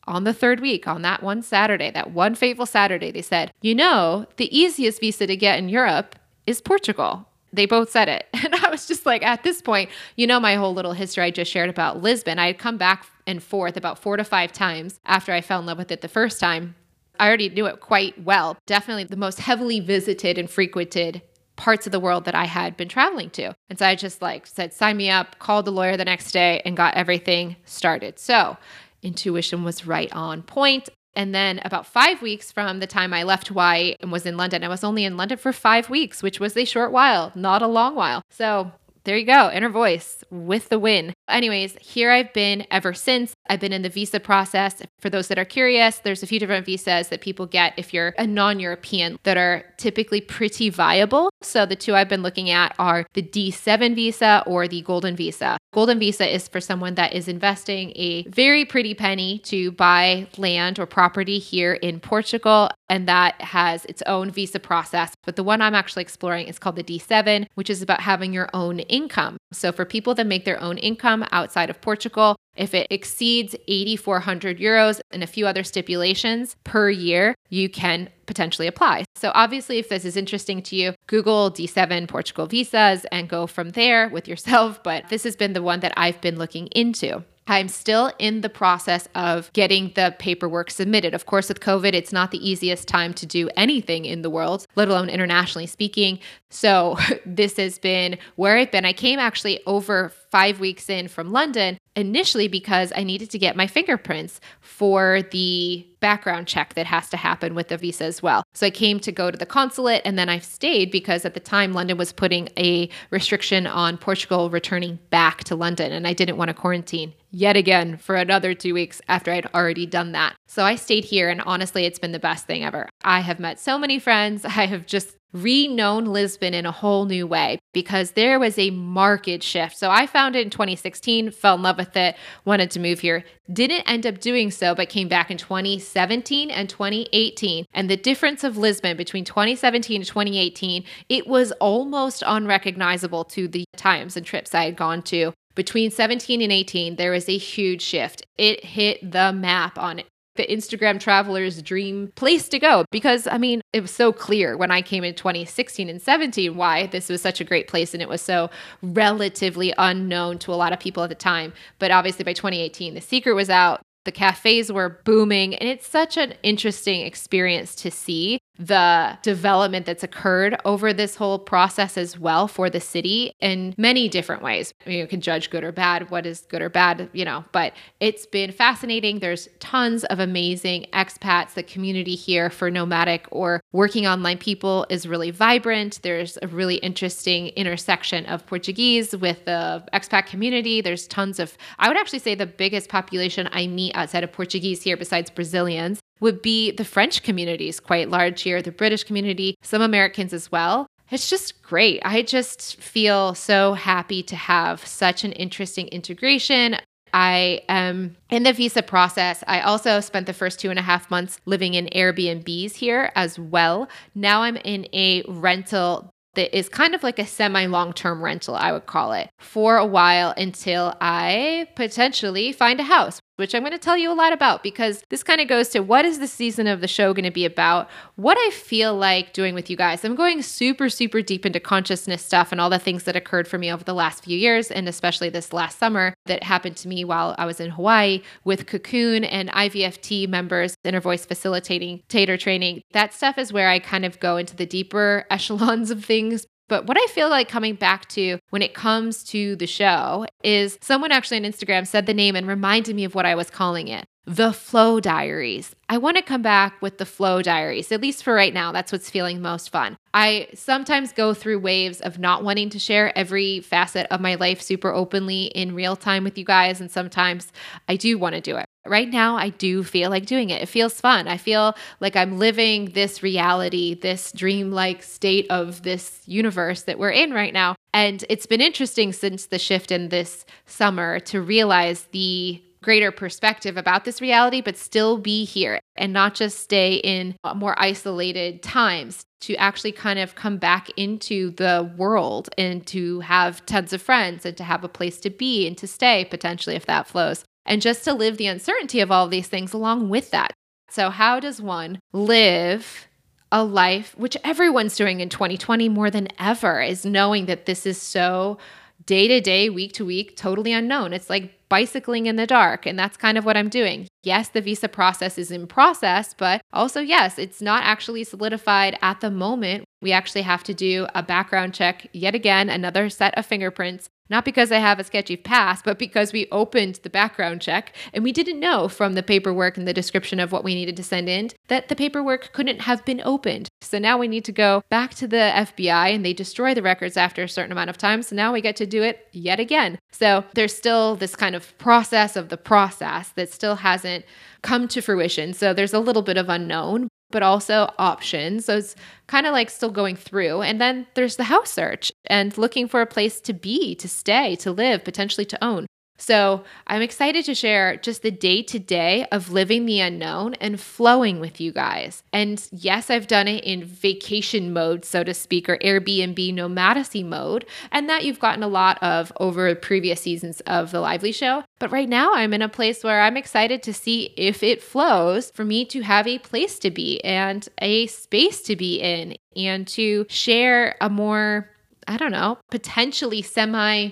[0.08, 3.76] on the third week, on that one Saturday, that one fateful Saturday, they said, You
[3.76, 6.16] know, the easiest visa to get in Europe
[6.48, 7.28] is Portugal.
[7.54, 8.28] They both said it.
[8.44, 11.32] And I was just like, at this point, you know, my whole little history I
[11.32, 12.40] just shared about Lisbon.
[12.40, 15.66] I had come back and forth about four to five times after I fell in
[15.66, 16.76] love with it the first time.
[17.20, 18.58] I already knew it quite well.
[18.66, 21.22] Definitely the most heavily visited and frequented
[21.56, 23.54] parts of the world that I had been traveling to.
[23.70, 26.62] And so I just like said, sign me up, called the lawyer the next day,
[26.66, 28.20] and got everything started.
[28.20, 28.58] So
[29.02, 30.90] intuition was right on point.
[31.16, 34.64] And then about five weeks from the time I left Hawaii and was in London,
[34.64, 37.68] I was only in London for five weeks, which was a short while, not a
[37.68, 38.24] long while.
[38.30, 38.72] So
[39.06, 41.14] there you go, inner voice with the win.
[41.30, 43.34] Anyways, here I've been ever since.
[43.50, 44.82] I've been in the visa process.
[45.00, 48.14] For those that are curious, there's a few different visas that people get if you're
[48.18, 51.30] a non European that are typically pretty viable.
[51.42, 55.58] So the two I've been looking at are the D7 visa or the Golden Visa.
[55.74, 60.78] Golden Visa is for someone that is investing a very pretty penny to buy land
[60.78, 65.14] or property here in Portugal, and that has its own visa process.
[65.26, 68.52] But the one I'm actually exploring is called the D7, which is about having your
[68.54, 69.38] own income.
[69.52, 74.60] So for people that make their own income outside of Portugal, if it exceeds 8,400
[74.60, 79.06] euros and a few other stipulations per year, you can potentially apply.
[79.16, 83.72] So, obviously, if this is interesting to you, Google D7 Portugal visas and go from
[83.72, 84.84] there with yourself.
[84.84, 87.24] But this has been the one that I've been looking into.
[87.48, 91.14] I'm still in the process of getting the paperwork submitted.
[91.14, 94.66] Of course, with COVID, it's not the easiest time to do anything in the world,
[94.76, 96.20] let alone internationally speaking.
[96.50, 98.86] So, this has been where I've been.
[98.86, 103.56] I came actually over five weeks in from London initially because I needed to get
[103.56, 108.44] my fingerprints for the background check that has to happen with the visa as well.
[108.54, 111.40] So I came to go to the consulate and then I stayed because at the
[111.40, 116.38] time London was putting a restriction on Portugal returning back to London and I didn't
[116.38, 120.36] want to quarantine yet again for another two weeks after I'd already done that.
[120.48, 122.88] So I stayed here and honestly, it's been the best thing ever.
[123.04, 124.46] I have met so many friends.
[124.46, 129.42] I have just reknown Lisbon in a whole new way because there was a market
[129.42, 129.76] shift.
[129.76, 132.16] So I found it in 2016, fell in love with it,
[132.46, 133.24] wanted to move here.
[133.52, 137.66] Didn't end up doing so, but came back in 2017 and 2018.
[137.74, 143.66] And the difference of Lisbon between 2017 and 2018, it was almost unrecognizable to the
[143.76, 147.82] times and trips I had gone to between 17 and 18, there was a huge
[147.82, 148.26] shift.
[148.38, 150.02] It hit the map on
[150.36, 154.72] the Instagram traveler's dream place to go because I mean, it was so clear when
[154.72, 158.10] I came in 2016 and 17 why this was such a great place and it
[158.10, 158.50] was so
[158.82, 161.54] relatively unknown to a lot of people at the time.
[161.78, 163.82] But obviously by 2018, The Secret was out.
[164.06, 170.04] The cafes were booming, and it's such an interesting experience to see the development that's
[170.04, 174.74] occurred over this whole process as well for the city in many different ways.
[174.86, 177.44] I mean, you can judge good or bad, what is good or bad, you know,
[177.52, 179.20] but it's been fascinating.
[179.20, 181.54] There's tons of amazing expats.
[181.54, 186.00] The community here for nomadic or working online people is really vibrant.
[186.04, 190.82] There's a really interesting intersection of Portuguese with the expat community.
[190.82, 194.84] There's tons of, I would actually say the biggest population I meet outside of Portuguese
[194.84, 199.56] here, besides Brazilians, would be the French community is quite large here, the British community,
[199.62, 200.88] some Americans as well.
[201.12, 202.02] It's just great.
[202.04, 206.78] I just feel so happy to have such an interesting integration.
[207.14, 209.44] I am in the visa process.
[209.46, 213.38] I also spent the first two and a half months living in Airbnbs here as
[213.38, 213.88] well.
[214.16, 218.56] Now I'm in a rental that is kind of like a semi long term rental,
[218.56, 223.62] I would call it, for a while until I potentially find a house, which I'm
[223.62, 226.20] going to tell you a lot about because this kind of goes to what is
[226.20, 227.90] the season of the show going to be about?
[228.16, 230.04] What I feel like doing with you guys.
[230.04, 233.58] I'm going super, super deep into consciousness stuff and all the things that occurred for
[233.58, 237.04] me over the last few years, and especially this last summer that happened to me
[237.04, 242.82] while I was in Hawaii with Cocoon and IVFT members, inner voice facilitating tater training.
[242.92, 246.46] That stuff is where I kind of go into the deeper echelons of things.
[246.68, 250.78] But what I feel like coming back to when it comes to the show is
[250.82, 253.88] someone actually on Instagram said the name and reminded me of what I was calling
[253.88, 255.76] it the Flow Diaries.
[255.90, 258.72] I want to come back with the Flow Diaries, at least for right now.
[258.72, 259.98] That's what's feeling most fun.
[260.14, 264.62] I sometimes go through waves of not wanting to share every facet of my life
[264.62, 267.52] super openly in real time with you guys, and sometimes
[267.90, 268.66] I do want to do it.
[268.86, 270.62] Right now, I do feel like doing it.
[270.62, 271.28] It feels fun.
[271.28, 277.12] I feel like I'm living this reality, this dreamlike state of this universe that we're
[277.12, 277.76] in right now.
[277.94, 283.78] And it's been interesting since the shift in this summer to realize the greater perspective
[283.78, 289.24] about this reality, but still be here and not just stay in more isolated times
[289.42, 294.46] to actually kind of come back into the world and to have tons of friends
[294.46, 297.82] and to have a place to be and to stay potentially if that flows and
[297.82, 300.54] just to live the uncertainty of all of these things along with that.
[300.90, 303.08] So, how does one live
[303.52, 308.02] a life, which everyone's doing in 2020 more than ever, is knowing that this is
[308.02, 308.58] so
[309.06, 311.14] day to day, week to week, totally unknown?
[311.14, 312.86] It's like bicycling in the dark.
[312.86, 314.08] And that's kind of what I'm doing.
[314.22, 319.22] yes, the visa process is in process, but also, yes, it's not actually solidified at
[319.22, 319.86] the moment.
[320.02, 324.08] We actually have to do a background check yet again, another set of fingerprints.
[324.30, 328.24] Not because I have a sketchy past, but because we opened the background check and
[328.24, 331.28] we didn't know from the paperwork and the description of what we needed to send
[331.28, 333.68] in that the paperwork couldn't have been opened.
[333.82, 337.18] So now we need to go back to the FBI and they destroy the records
[337.18, 338.24] after a certain amount of time.
[338.24, 340.00] So now we get to do it yet again.
[340.12, 344.26] So there's still this kind of process of the process that still hasn't
[344.62, 345.54] come to fruition.
[345.54, 348.64] So there's a little bit of unknown, but also options.
[348.64, 348.96] So it's
[349.28, 350.62] kind of like still going through.
[350.62, 354.56] And then there's the house search and looking for a place to be, to stay,
[354.58, 355.88] to live, potentially to own.
[356.18, 360.80] So I'm excited to share just the day to day of living the unknown and
[360.80, 362.24] flowing with you guys.
[362.32, 367.66] And yes, I've done it in vacation mode, so to speak, or Airbnb nomadacy mode,
[367.92, 371.64] and that you've gotten a lot of over previous seasons of The Lively Show.
[371.80, 375.52] But right now, I'm in a place where I'm excited to see if it flows
[375.54, 379.88] for me to have a place to be and a space to be in and
[379.90, 381.70] to share a more,
[382.08, 384.12] I don't know, potentially semi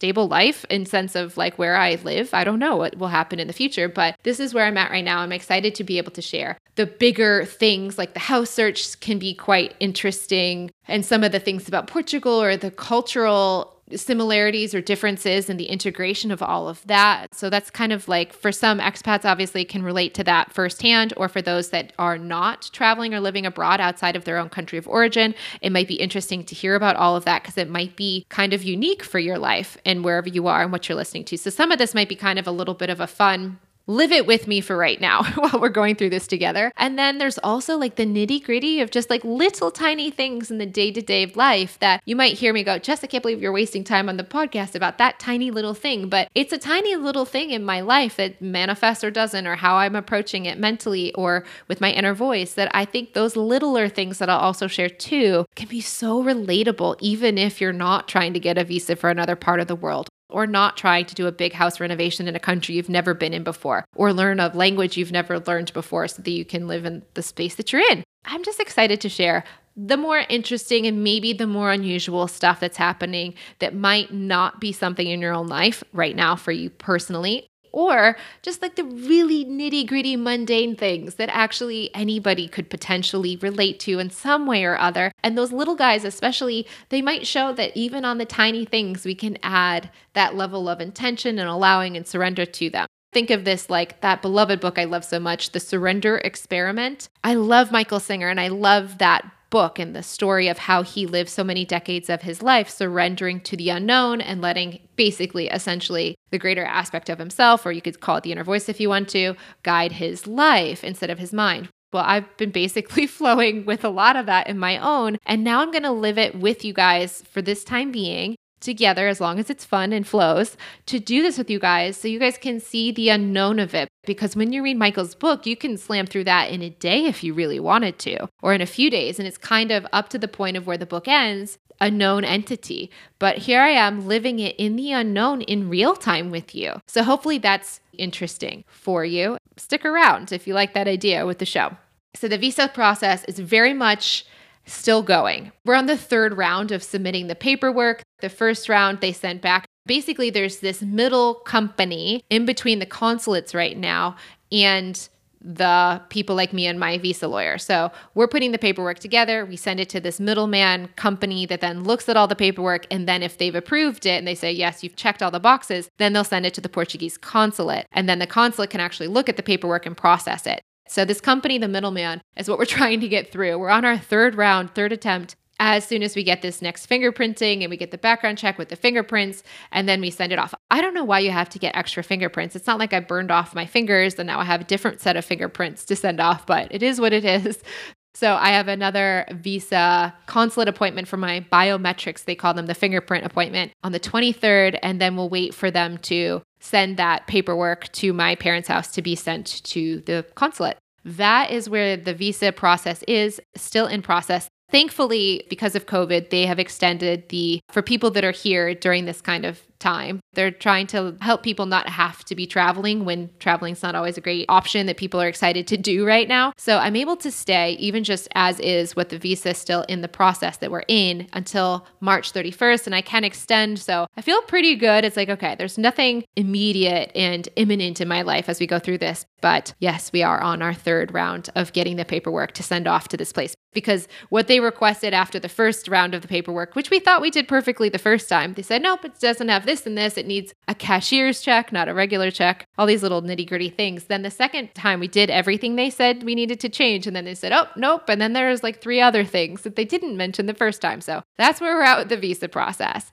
[0.00, 2.32] stable life in sense of like where I live.
[2.32, 4.90] I don't know what will happen in the future, but this is where I'm at
[4.90, 5.18] right now.
[5.18, 6.56] I'm excited to be able to share.
[6.76, 11.38] The bigger things like the house search can be quite interesting and some of the
[11.38, 16.86] things about Portugal or the cultural similarities or differences and the integration of all of
[16.86, 17.34] that.
[17.34, 21.28] So that's kind of like for some expats, obviously, can relate to that firsthand, or
[21.28, 24.86] for those that are not traveling or living abroad outside of their own country of
[24.88, 28.26] origin, it might be interesting to hear about all of that because it might be
[28.28, 31.38] kind of unique for your life and wherever you are and what you're listening to.
[31.38, 34.12] So some of this might be kind of a little bit of a fun live
[34.12, 36.72] it with me for right now while we're going through this together.
[36.76, 40.58] And then there's also like the nitty gritty of just like little tiny things in
[40.58, 43.22] the day to day of life that you might hear me go, Jess, I can't
[43.22, 46.08] believe you're wasting time on the podcast about that tiny little thing.
[46.08, 49.76] But it's a tiny little thing in my life that manifests or doesn't, or how
[49.76, 54.18] I'm approaching it mentally or with my inner voice that I think those littler things
[54.18, 58.40] that I'll also share too can be so relatable, even if you're not trying to
[58.40, 61.32] get a visa for another part of the world or not trying to do a
[61.32, 64.96] big house renovation in a country you've never been in before, or learn a language
[64.96, 68.02] you've never learned before so that you can live in the space that you're in.
[68.24, 69.44] I'm just excited to share
[69.76, 74.72] the more interesting and maybe the more unusual stuff that's happening that might not be
[74.72, 79.44] something in your own life right now for you personally, or just like the really
[79.44, 84.78] nitty gritty mundane things that actually anybody could potentially relate to in some way or
[84.78, 85.12] other.
[85.22, 89.14] And those little guys, especially, they might show that even on the tiny things, we
[89.14, 92.86] can add that level of intention and allowing and surrender to them.
[93.12, 97.08] Think of this like that beloved book I love so much, The Surrender Experiment.
[97.24, 101.06] I love Michael Singer and I love that book and the story of how he
[101.06, 106.14] lived so many decades of his life surrendering to the unknown and letting basically essentially
[106.30, 108.88] the greater aspect of himself or you could call it the inner voice if you
[108.88, 113.84] want to guide his life instead of his mind well, I've been basically flowing with
[113.84, 115.18] a lot of that in my own.
[115.26, 119.08] And now I'm going to live it with you guys for this time being together
[119.08, 122.18] as long as it's fun and flows to do this with you guys so you
[122.18, 123.88] guys can see the unknown of it.
[124.04, 127.22] Because when you read Michael's book, you can slam through that in a day if
[127.22, 129.18] you really wanted to, or in a few days.
[129.18, 132.24] And it's kind of up to the point of where the book ends, a known
[132.24, 132.90] entity.
[133.18, 136.80] But here I am living it in the unknown in real time with you.
[136.86, 139.36] So hopefully that's interesting for you.
[139.56, 141.76] Stick around if you like that idea with the show.
[142.14, 144.24] So the visa process is very much
[144.66, 145.52] still going.
[145.64, 148.02] We're on the third round of submitting the paperwork.
[148.20, 149.66] The first round they sent back.
[149.86, 154.16] Basically, there's this middle company in between the consulates right now
[154.52, 155.08] and
[155.42, 157.56] the people like me and my visa lawyer.
[157.56, 159.46] So we're putting the paperwork together.
[159.46, 162.86] We send it to this middleman company that then looks at all the paperwork.
[162.90, 165.88] And then if they've approved it and they say, yes, you've checked all the boxes,
[165.98, 167.86] then they'll send it to the Portuguese consulate.
[167.92, 170.60] And then the consulate can actually look at the paperwork and process it.
[170.88, 173.58] So, this company, the middleman, is what we're trying to get through.
[173.58, 175.36] We're on our third round, third attempt.
[175.62, 178.70] As soon as we get this next fingerprinting and we get the background check with
[178.70, 180.54] the fingerprints, and then we send it off.
[180.70, 182.56] I don't know why you have to get extra fingerprints.
[182.56, 185.16] It's not like I burned off my fingers and now I have a different set
[185.16, 187.62] of fingerprints to send off, but it is what it is.
[188.12, 192.24] So I have another visa consulate appointment for my biometrics.
[192.24, 194.78] They call them the fingerprint appointment on the 23rd.
[194.82, 199.02] And then we'll wait for them to send that paperwork to my parents' house to
[199.02, 200.76] be sent to the consulate.
[201.04, 204.48] That is where the visa process is still in process.
[204.70, 209.20] Thankfully, because of COVID, they have extended the, for people that are here during this
[209.20, 210.20] kind of time.
[210.34, 214.20] They're trying to help people not have to be traveling when traveling's not always a
[214.20, 216.52] great option that people are excited to do right now.
[216.56, 220.08] So I'm able to stay even just as is with the visa still in the
[220.08, 223.78] process that we're in until March 31st and I can extend.
[223.78, 225.04] So I feel pretty good.
[225.04, 228.98] It's like, okay, there's nothing immediate and imminent in my life as we go through
[228.98, 229.26] this.
[229.40, 233.08] But yes, we are on our third round of getting the paperwork to send off
[233.08, 236.90] to this place because what they requested after the first round of the paperwork, which
[236.90, 239.86] we thought we did perfectly the first time, they said, nope, it doesn't have this
[239.86, 240.18] and this.
[240.18, 244.04] It needs a cashier's check, not a regular check, all these little nitty gritty things.
[244.04, 247.06] Then the second time we did everything they said we needed to change.
[247.06, 248.08] And then they said, oh, nope.
[248.08, 251.00] And then there's like three other things that they didn't mention the first time.
[251.00, 253.12] So that's where we're at with the visa process.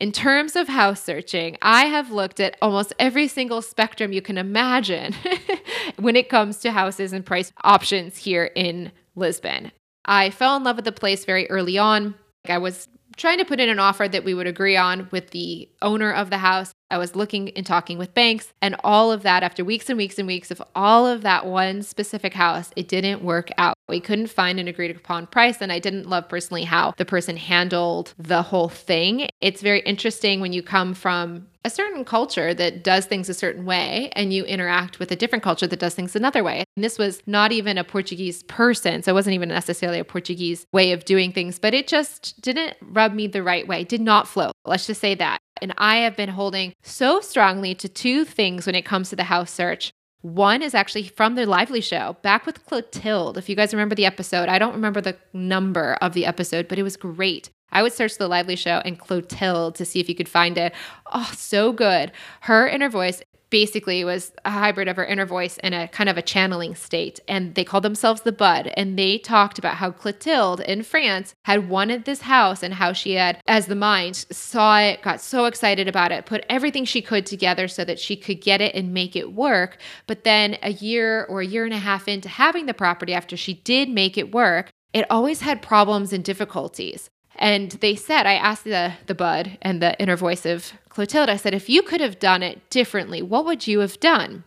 [0.00, 4.38] In terms of house searching, I have looked at almost every single spectrum you can
[4.38, 5.14] imagine
[5.98, 9.72] when it comes to houses and price options here in Lisbon.
[10.04, 12.14] I fell in love with the place very early on.
[12.48, 12.88] I was
[13.18, 16.30] trying to put in an offer that we would agree on with the owner of
[16.30, 16.72] the house.
[16.90, 20.18] I was looking and talking with banks, and all of that after weeks and weeks
[20.18, 23.77] and weeks of all of that one specific house, it didn't work out.
[23.88, 27.36] We couldn't find an agreed upon price, and I didn't love personally how the person
[27.36, 29.28] handled the whole thing.
[29.40, 33.64] It's very interesting when you come from a certain culture that does things a certain
[33.64, 36.64] way and you interact with a different culture that does things another way.
[36.76, 40.66] And this was not even a Portuguese person, so it wasn't even necessarily a Portuguese
[40.72, 44.28] way of doing things, but it just didn't rub me the right way, did not
[44.28, 44.52] flow.
[44.64, 45.38] Let's just say that.
[45.60, 49.24] And I have been holding so strongly to two things when it comes to the
[49.24, 49.92] house search.
[50.22, 53.38] One is actually from the Lively Show, back with Clotilde.
[53.38, 56.78] If you guys remember the episode, I don't remember the number of the episode, but
[56.78, 57.50] it was great.
[57.70, 60.74] I would search the Lively Show and Clotilde to see if you could find it.
[61.12, 62.12] Oh, so good.
[62.40, 66.18] Her inner voice basically was a hybrid of her inner voice and a kind of
[66.18, 67.20] a channeling state.
[67.28, 68.72] And they called themselves the Bud.
[68.76, 73.14] And they talked about how Clotilde in France had wanted this house and how she
[73.14, 77.26] had, as the mind, saw it, got so excited about it, put everything she could
[77.26, 79.78] together so that she could get it and make it work.
[80.06, 83.36] But then a year or a year and a half into having the property, after
[83.36, 87.10] she did make it work, it always had problems and difficulties.
[87.38, 91.36] And they said, I asked the, the bud and the inner voice of Clotilde, I
[91.36, 94.44] said, if you could have done it differently, what would you have done?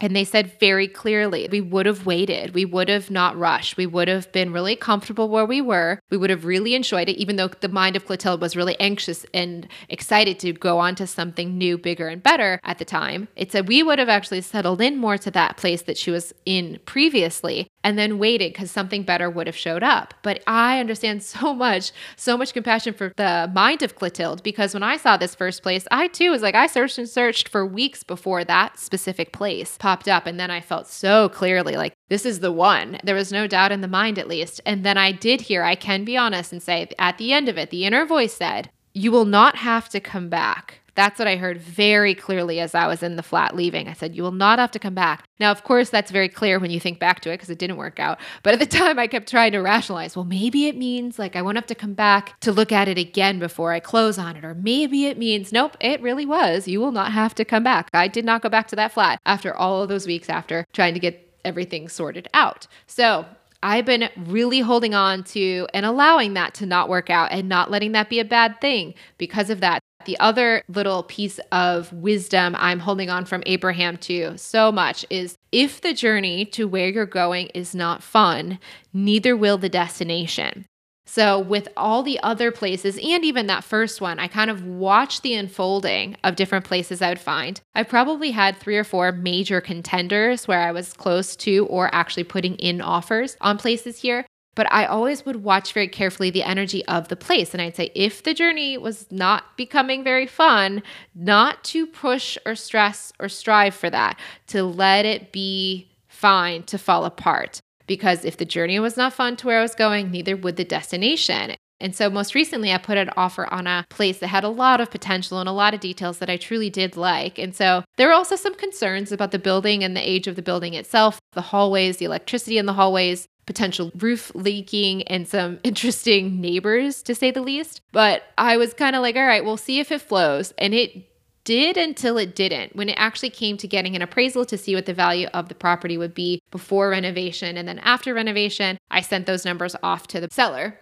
[0.00, 2.54] And they said very clearly, we would have waited.
[2.54, 3.76] We would have not rushed.
[3.76, 5.98] We would have been really comfortable where we were.
[6.10, 9.26] We would have really enjoyed it, even though the mind of Clotilde was really anxious
[9.34, 13.26] and excited to go on to something new, bigger, and better at the time.
[13.34, 16.32] It said we would have actually settled in more to that place that she was
[16.46, 20.12] in previously and then waited because something better would have showed up.
[20.20, 24.82] But I understand so much, so much compassion for the mind of Clotilde because when
[24.82, 28.02] I saw this first place, I too was like, I searched and searched for weeks
[28.02, 30.26] before that specific place popped up.
[30.26, 32.98] And then I felt so clearly like, this is the one.
[33.04, 34.60] There was no doubt in the mind, at least.
[34.66, 37.56] And then I did hear, I can be honest and say, at the end of
[37.56, 40.80] it, the inner voice said, You will not have to come back.
[40.98, 43.86] That's what I heard very clearly as I was in the flat leaving.
[43.86, 45.28] I said, You will not have to come back.
[45.38, 47.76] Now, of course, that's very clear when you think back to it because it didn't
[47.76, 48.18] work out.
[48.42, 51.42] But at the time, I kept trying to rationalize, well, maybe it means like I
[51.42, 54.44] won't have to come back to look at it again before I close on it.
[54.44, 56.66] Or maybe it means, nope, it really was.
[56.66, 57.90] You will not have to come back.
[57.94, 60.94] I did not go back to that flat after all of those weeks after trying
[60.94, 62.66] to get everything sorted out.
[62.88, 63.24] So
[63.62, 67.70] I've been really holding on to and allowing that to not work out and not
[67.70, 69.80] letting that be a bad thing because of that.
[70.08, 75.36] The other little piece of wisdom I'm holding on from Abraham to so much is
[75.52, 78.58] if the journey to where you're going is not fun,
[78.94, 80.64] neither will the destination.
[81.04, 85.22] So, with all the other places and even that first one, I kind of watched
[85.22, 87.60] the unfolding of different places I would find.
[87.74, 92.24] I probably had three or four major contenders where I was close to or actually
[92.24, 94.24] putting in offers on places here
[94.58, 97.54] but I always would watch very carefully the energy of the place.
[97.54, 100.82] And I'd say, if the journey was not becoming very fun,
[101.14, 106.76] not to push or stress or strive for that, to let it be fine to
[106.76, 107.60] fall apart.
[107.86, 110.64] Because if the journey was not fun to where I was going, neither would the
[110.64, 111.54] destination.
[111.80, 114.80] And so, most recently, I put an offer on a place that had a lot
[114.80, 117.38] of potential and a lot of details that I truly did like.
[117.38, 120.42] And so, there were also some concerns about the building and the age of the
[120.42, 126.38] building itself, the hallways, the electricity in the hallways, potential roof leaking and some interesting
[126.38, 127.80] neighbors, to say the least.
[127.92, 130.52] But I was kind of like, all right, we'll see if it flows.
[130.58, 131.08] And it
[131.44, 132.76] did until it didn't.
[132.76, 135.54] When it actually came to getting an appraisal to see what the value of the
[135.54, 140.20] property would be before renovation and then after renovation, I sent those numbers off to
[140.20, 140.78] the seller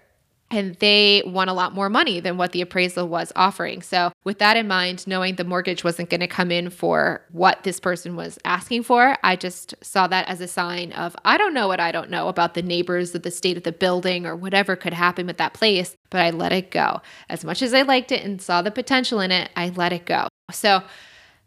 [0.50, 3.82] and they won a lot more money than what the appraisal was offering.
[3.82, 7.64] So, with that in mind, knowing the mortgage wasn't going to come in for what
[7.64, 11.54] this person was asking for, I just saw that as a sign of I don't
[11.54, 14.36] know what I don't know about the neighbors, or the state of the building, or
[14.36, 17.00] whatever could happen with that place, but I let it go.
[17.28, 20.06] As much as I liked it and saw the potential in it, I let it
[20.06, 20.28] go.
[20.52, 20.82] So,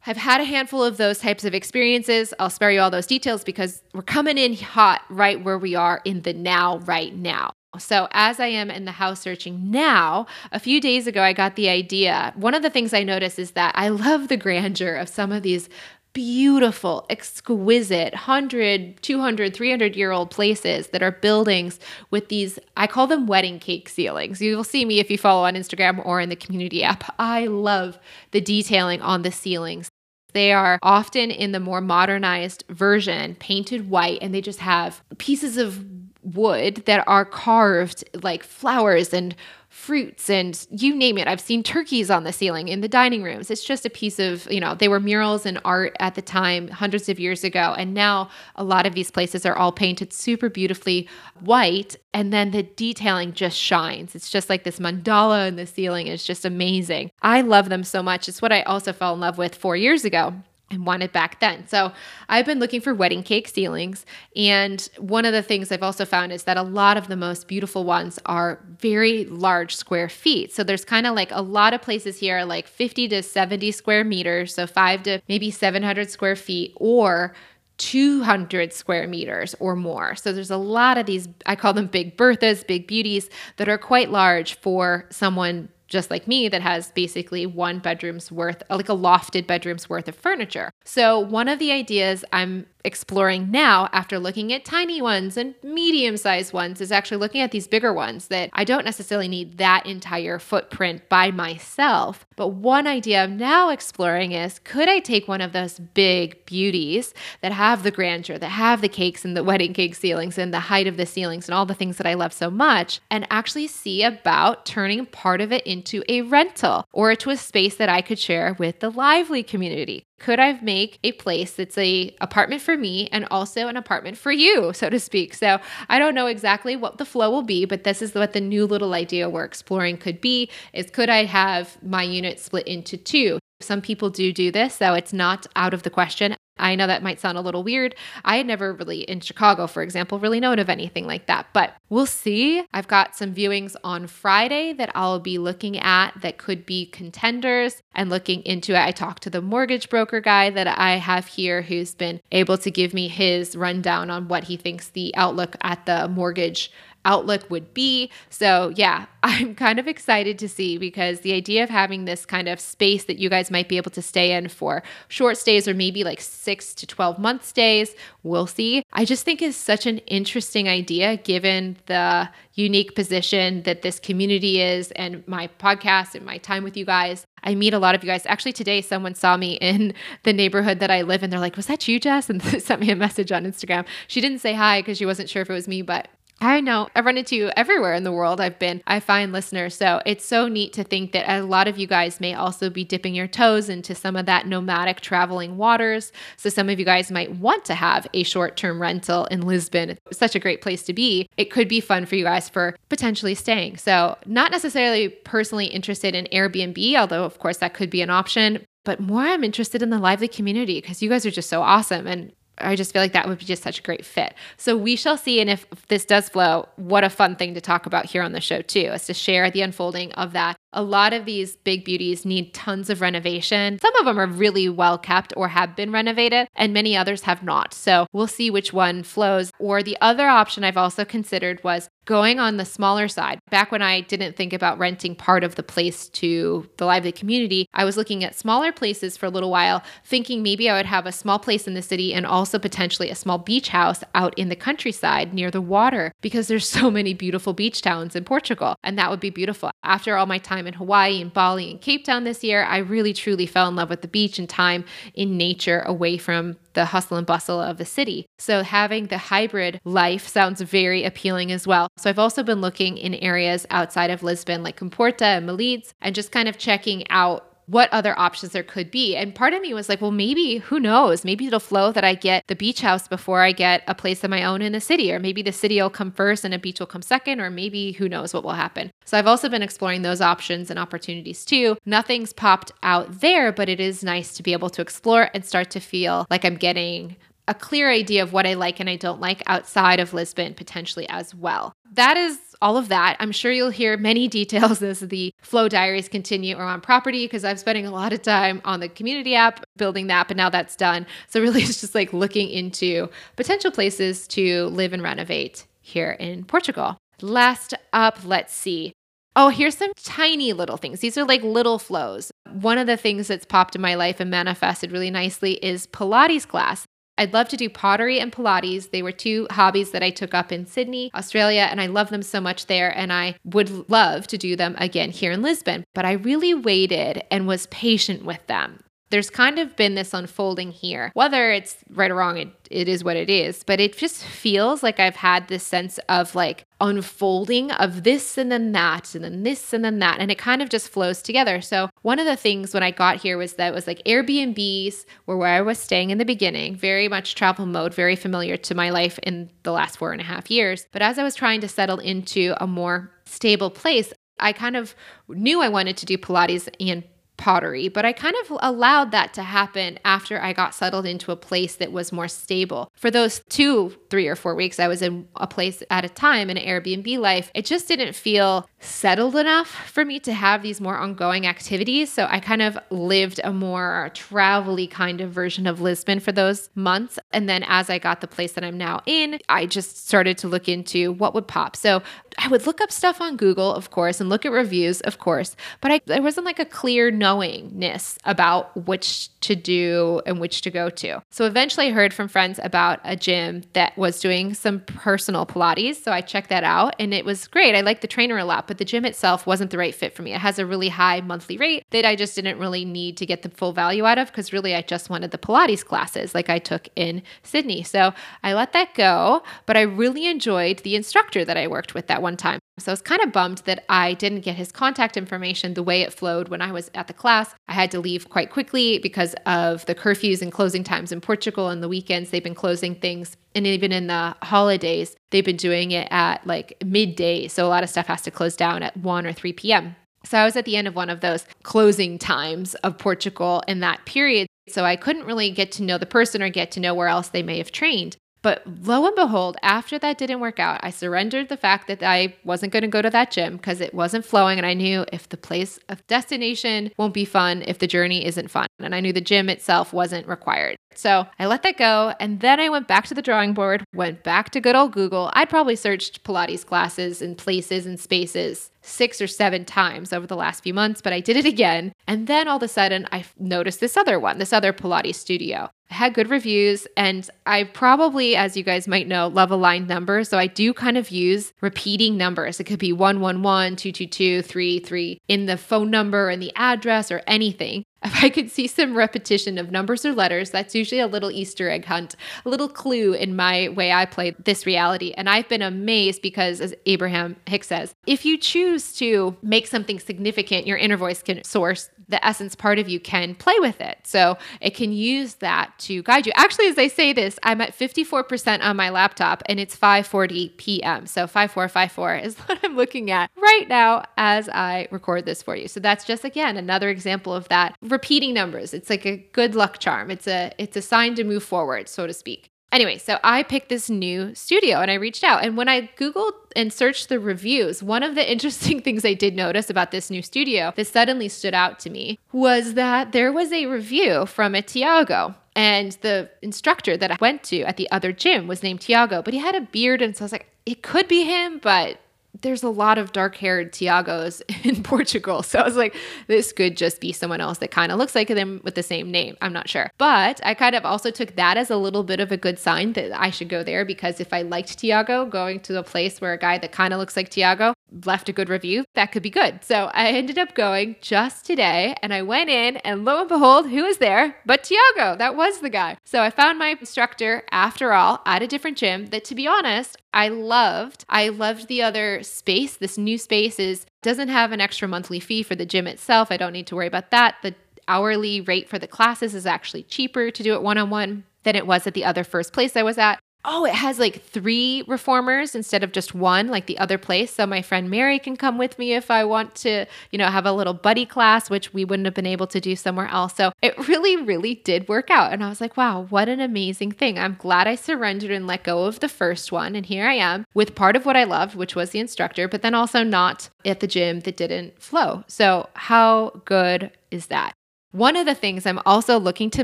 [0.06, 2.34] I've had a handful of those types of experiences.
[2.40, 6.02] I'll spare you all those details because we're coming in hot right where we are
[6.06, 7.52] in the now, right now.
[7.78, 11.56] So, as I am in the house searching now, a few days ago, I got
[11.56, 12.34] the idea.
[12.36, 15.44] One of the things I noticed is that I love the grandeur of some of
[15.44, 15.70] these
[16.14, 23.06] beautiful, exquisite 100, 200, 300 year old places that are buildings with these, I call
[23.06, 24.42] them wedding cake ceilings.
[24.42, 27.14] You will see me if you follow on Instagram or in the community app.
[27.20, 28.00] I love
[28.32, 29.90] the detailing on the ceilings.
[30.34, 35.58] They are often in the more modernized version, painted white, and they just have pieces
[35.58, 35.86] of
[36.34, 39.36] wood that are carved like flowers and
[39.70, 41.28] fruits and you name it.
[41.28, 43.52] I've seen turkeys on the ceiling in the dining rooms.
[43.52, 46.68] It's just a piece of, you know, they were murals and art at the time,
[46.70, 47.76] hundreds of years ago.
[47.78, 51.08] And now a lot of these places are all painted super beautifully
[51.40, 51.96] white.
[52.14, 54.16] And then the detailing just shines.
[54.16, 57.12] It's just like this mandala in the ceiling is just amazing.
[57.22, 58.28] I love them so much.
[58.28, 60.34] It's what I also fell in love with four years ago
[60.72, 61.68] and wanted back then.
[61.68, 61.92] So
[62.28, 64.06] I've been looking for wedding cake ceilings.
[64.36, 67.48] And one of the things I've also found is that a lot of the most
[67.48, 70.54] beautiful ones are very large square feet.
[70.54, 74.04] So there's kind of like a lot of places here, like 50 to 70 square
[74.04, 74.54] meters.
[74.54, 77.34] So five to maybe 700 square feet or
[77.78, 80.14] 200 square meters or more.
[80.16, 83.78] So there's a lot of these, I call them big Berthas, big beauties, that are
[83.78, 88.96] quite large for someone just like me that has basically one bedroom's worth, like a
[88.96, 90.72] lofted bedroom's worth of furniture.
[90.86, 96.18] So, one of the ideas I'm exploring now after looking at tiny ones and medium
[96.18, 99.86] sized ones is actually looking at these bigger ones that I don't necessarily need that
[99.86, 102.26] entire footprint by myself.
[102.36, 107.14] But one idea I'm now exploring is could I take one of those big beauties
[107.42, 110.60] that have the grandeur, that have the cakes and the wedding cake ceilings and the
[110.60, 113.68] height of the ceilings and all the things that I love so much and actually
[113.68, 118.02] see about turning part of it into a rental or to a space that I
[118.02, 120.06] could share with the lively community?
[120.20, 124.32] Could I make a place that's a apartment for me and also an apartment for
[124.32, 125.34] you, so to speak?
[125.34, 128.42] So I don't know exactly what the flow will be, but this is what the
[128.42, 132.98] new little idea we're exploring could be is could I have my unit split into
[132.98, 133.40] two?
[133.62, 136.36] Some people do do this, so it's not out of the question.
[136.60, 137.96] I know that might sound a little weird.
[138.24, 141.74] I had never really, in Chicago, for example, really known of anything like that, but
[141.90, 142.64] we'll see.
[142.74, 147.82] I've got some viewings on Friday that I'll be looking at that could be contenders
[147.96, 148.80] and looking into it.
[148.80, 152.72] I talked to the mortgage broker guy that I have here who's been able to
[152.72, 156.72] give me his rundown on what he thinks the outlook at the mortgage
[157.10, 158.12] outlook would be.
[158.30, 162.48] So, yeah, I'm kind of excited to see because the idea of having this kind
[162.48, 165.74] of space that you guys might be able to stay in for short stays or
[165.74, 168.84] maybe like six to 12 month stays, we'll see.
[168.94, 174.62] I just think is such an interesting idea given the unique position that this community
[174.62, 177.26] is and my podcast and my time with you guys.
[177.44, 178.26] I meet a lot of you guys.
[178.26, 179.94] Actually, today someone saw me in
[180.24, 181.30] the neighborhood that I live in.
[181.30, 182.30] They're like, Was that you, Jess?
[182.30, 183.86] And sent me a message on Instagram.
[184.08, 186.08] She didn't say hi because she wasn't sure if it was me, but
[186.42, 186.88] I know.
[186.96, 188.82] I've run into you everywhere in the world I've been.
[188.88, 189.76] I find listeners.
[189.76, 192.86] So it's so neat to think that a lot of you guys may also be
[192.86, 196.14] dipping your toes into some of that nomadic traveling waters.
[196.38, 199.98] So some of you guys might want to have a short term rental in Lisbon.
[200.08, 201.28] It's such a great place to be.
[201.36, 203.78] It could be fun for you guys for potentially staying.
[203.78, 208.66] So, not necessarily personally interested in Airbnb, although, of course, that could be an option
[208.86, 212.08] but more I'm interested in the lively community because you guys are just so awesome.
[212.08, 212.32] And
[212.62, 214.34] I just feel like that would be just such a great fit.
[214.58, 215.40] So we shall see.
[215.42, 218.42] And if, this does flow, what a fun thing to talk about here on the
[218.42, 220.58] show, too, is to share the unfolding of that.
[220.74, 223.80] A lot of these big beauties need tons of renovation.
[223.80, 227.42] Some of them are really well kept or have been renovated, and many others have
[227.42, 227.74] not.
[227.74, 229.52] So we'll see which one flows.
[229.60, 233.40] Or the other option I've also considered was going on the smaller side.
[233.52, 237.68] Back when I didn't think about renting part of the place to the lively community,
[237.72, 241.06] I was looking at smaller places for a little while, thinking maybe I would have
[241.06, 244.50] a small place in the city and also potentially a small beach house out in
[244.50, 248.98] the countryside near the water because there's so many beautiful beach towns in Portugal and
[248.98, 249.70] that would be beautiful.
[249.84, 253.14] After all my time in Hawaii and Bali and Cape Town this year, I really
[253.14, 257.18] truly fell in love with the beach and time in nature away from the hustle
[257.18, 258.26] and bustle of the city.
[258.38, 261.90] So having the hybrid life sounds very appealing as well.
[261.98, 266.16] So I've also been looking in areas outside of Lisbon like Comporta and Melides and
[266.16, 269.16] just kind of checking out what other options there could be.
[269.16, 271.24] And part of me was like, well, maybe, who knows?
[271.24, 274.30] Maybe it'll flow that I get the beach house before I get a place of
[274.30, 276.80] my own in the city, or maybe the city will come first and a beach
[276.80, 278.92] will come second, or maybe who knows what will happen.
[279.06, 281.78] So I've also been exploring those options and opportunities too.
[281.86, 285.70] Nothing's popped out there, but it is nice to be able to explore and start
[285.72, 287.18] to feel like I'm getting
[287.48, 291.10] a clear idea of what I like and I don't like outside of Lisbon potentially
[291.10, 291.74] as well.
[291.94, 293.16] That is all of that.
[293.20, 297.44] I'm sure you'll hear many details as the Flow Diaries continue or on property because
[297.44, 300.76] I'm spending a lot of time on the community app building that, but now that's
[300.76, 301.06] done.
[301.28, 306.46] So, really, it's just like looking into potential places to live and renovate here in
[306.46, 306.98] Portugal.
[307.22, 308.94] Last up, let's see.
[309.36, 311.00] Oh, here's some tiny little things.
[311.00, 312.32] These are like little flows.
[312.52, 316.48] One of the things that's popped in my life and manifested really nicely is Pilates
[316.48, 316.86] class.
[317.20, 318.92] I'd love to do pottery and Pilates.
[318.92, 322.24] They were two hobbies that I took up in Sydney, Australia, and I love them
[322.24, 322.98] so much there.
[322.98, 325.84] And I would love to do them again here in Lisbon.
[325.94, 330.72] But I really waited and was patient with them there's kind of been this unfolding
[330.72, 331.12] here.
[331.14, 334.84] Whether it's right or wrong, it, it is what it is, but it just feels
[334.84, 339.44] like I've had this sense of like unfolding of this and then that and then
[339.44, 340.20] this and then that.
[340.20, 341.62] And it kind of just flows together.
[341.62, 345.38] So, one of the things when I got here was that was like Airbnbs were
[345.38, 348.90] where I was staying in the beginning, very much travel mode, very familiar to my
[348.92, 350.86] life in the last four and a half years.
[350.92, 354.96] But as I was trying to settle into a more stable place, I kind of
[355.28, 357.04] knew I wanted to do Pilates and
[357.40, 361.36] pottery, but I kind of allowed that to happen after I got settled into a
[361.36, 362.92] place that was more stable.
[362.94, 366.50] For those two, three, or four weeks, I was in a place at a time
[366.50, 367.52] in an Airbnb life.
[367.54, 372.12] It just didn't feel settled enough for me to have these more ongoing activities.
[372.12, 376.70] So I kind of lived a more travel kind of version of Lisbon for those
[376.76, 377.18] months.
[377.32, 380.48] And then as I got the place that I'm now in, I just started to
[380.48, 381.76] look into what would pop.
[381.76, 382.04] So
[382.40, 385.58] I would look up stuff on Google, of course, and look at reviews, of course,
[385.82, 390.72] but I, there wasn't like a clear knowingness about which to do and which to
[390.72, 391.22] go to.
[391.30, 395.98] So eventually I heard from friends about a gym that was doing some personal Pilates.
[395.98, 397.76] So I checked that out and it was great.
[397.76, 400.22] I liked the trainer a lot, but the gym itself wasn't the right fit for
[400.22, 400.34] me.
[400.34, 403.42] It has a really high monthly rate that I just didn't really need to get
[403.42, 406.60] the full value out of because really I just wanted the Pilates classes like I
[406.60, 407.84] took in Sydney.
[407.84, 408.14] So
[408.44, 412.22] I let that go, but I really enjoyed the instructor that I worked with that
[412.22, 412.60] one time.
[412.80, 416.02] So I was kind of bummed that I didn't get his contact information the way
[416.02, 417.54] it flowed when I was at the class.
[417.68, 421.70] I had to leave quite quickly because of the curfews and closing times in Portugal
[421.70, 422.30] and the weekends.
[422.30, 423.36] They've been closing things.
[423.54, 427.48] And even in the holidays, they've been doing it at like midday.
[427.48, 429.96] So a lot of stuff has to close down at 1 or 3 p.m.
[430.24, 433.80] So I was at the end of one of those closing times of Portugal in
[433.80, 434.48] that period.
[434.68, 437.30] So I couldn't really get to know the person or get to know where else
[437.30, 438.18] they may have trained.
[438.42, 442.36] But lo and behold, after that didn't work out, I surrendered the fact that I
[442.44, 444.58] wasn't going to go to that gym because it wasn't flowing.
[444.58, 448.50] And I knew if the place of destination won't be fun, if the journey isn't
[448.50, 448.68] fun.
[448.80, 450.78] And I knew the gym itself wasn't required.
[450.96, 452.14] So I let that go.
[452.20, 455.32] And then I went back to the drawing board, went back to good old Google.
[455.34, 460.36] I'd probably searched Pilates classes and places and spaces six or seven times over the
[460.36, 461.94] last few months, but I did it again.
[462.08, 465.70] And then all of a sudden, I noticed this other one, this other Pilates studio.
[465.92, 470.30] I had good reviews, and I probably, as you guys might know, love aligned numbers.
[470.30, 472.60] So I do kind of use repeating numbers.
[472.60, 477.84] It could be 111, 222, 33 in the phone number and the address or anything.
[478.04, 481.70] If I could see some repetition of numbers or letters, that's usually a little Easter
[481.70, 485.14] egg hunt, a little clue in my way I play this reality.
[485.18, 490.00] And I've been amazed because, as Abraham Hicks says, if you choose to make something
[490.00, 494.00] significant, your inner voice can source the essence part of you can play with it.
[494.04, 496.34] So it can use that to guide you.
[496.36, 501.06] Actually, as I say this, I'm at 54% on my laptop and it's 5:40 p.m.
[501.06, 505.68] So 5454 is what I'm looking at right now as I record this for you.
[505.68, 508.74] So that's just again another example of that repeating numbers.
[508.74, 510.12] It's like a good luck charm.
[510.12, 512.50] It's a it's a sign to move forward, so to speak.
[512.72, 515.44] Anyway, so I picked this new studio and I reached out.
[515.44, 519.36] And when I Googled and searched the reviews, one of the interesting things I did
[519.36, 523.52] notice about this new studio that suddenly stood out to me was that there was
[523.52, 525.36] a review from a Tiago.
[525.56, 529.34] And the instructor that I went to at the other gym was named Tiago, but
[529.34, 530.02] he had a beard.
[530.02, 532.00] And so I was like, it could be him, but
[532.42, 535.44] there's a lot of dark haired Tiagos in Portugal.
[535.44, 535.96] So I was like,
[536.28, 539.12] this could just be someone else that kind of looks like them with the same
[539.12, 539.36] name.
[539.42, 539.90] I'm not sure.
[539.98, 542.94] But I kind of also took that as a little bit of a good sign
[542.94, 546.34] that I should go there because if I liked Tiago, going to a place where
[546.34, 547.74] a guy that kind of looks like Tiago
[548.06, 549.64] left a good review, that could be good.
[549.64, 553.70] So I ended up going just today and I went in and lo and behold,
[553.70, 555.16] who was there but Tiago?
[555.18, 555.98] That was the guy.
[556.06, 559.98] So I found my instructor after all at a different gym that to be honest,
[560.14, 561.06] I loved.
[561.08, 562.78] I loved the other space.
[562.78, 566.32] This new space is Doesn't have an extra monthly fee for the gym itself.
[566.32, 567.36] I don't need to worry about that.
[567.44, 567.54] The
[567.88, 571.56] hourly rate for the classes is actually cheaper to do it one on one than
[571.56, 573.20] it was at the other first place I was at.
[573.46, 577.34] Oh, it has like three reformers instead of just one, like the other place.
[577.34, 580.46] So my friend Mary can come with me if I want to, you know, have
[580.46, 583.36] a little buddy class, which we wouldn't have been able to do somewhere else.
[583.36, 585.32] So it really, really did work out.
[585.32, 587.18] And I was like, wow, what an amazing thing.
[587.18, 589.74] I'm glad I surrendered and let go of the first one.
[589.74, 592.62] And here I am with part of what I loved, which was the instructor, but
[592.62, 595.24] then also not at the gym that didn't flow.
[595.28, 597.54] So, how good is that?
[597.92, 599.64] One of the things I'm also looking to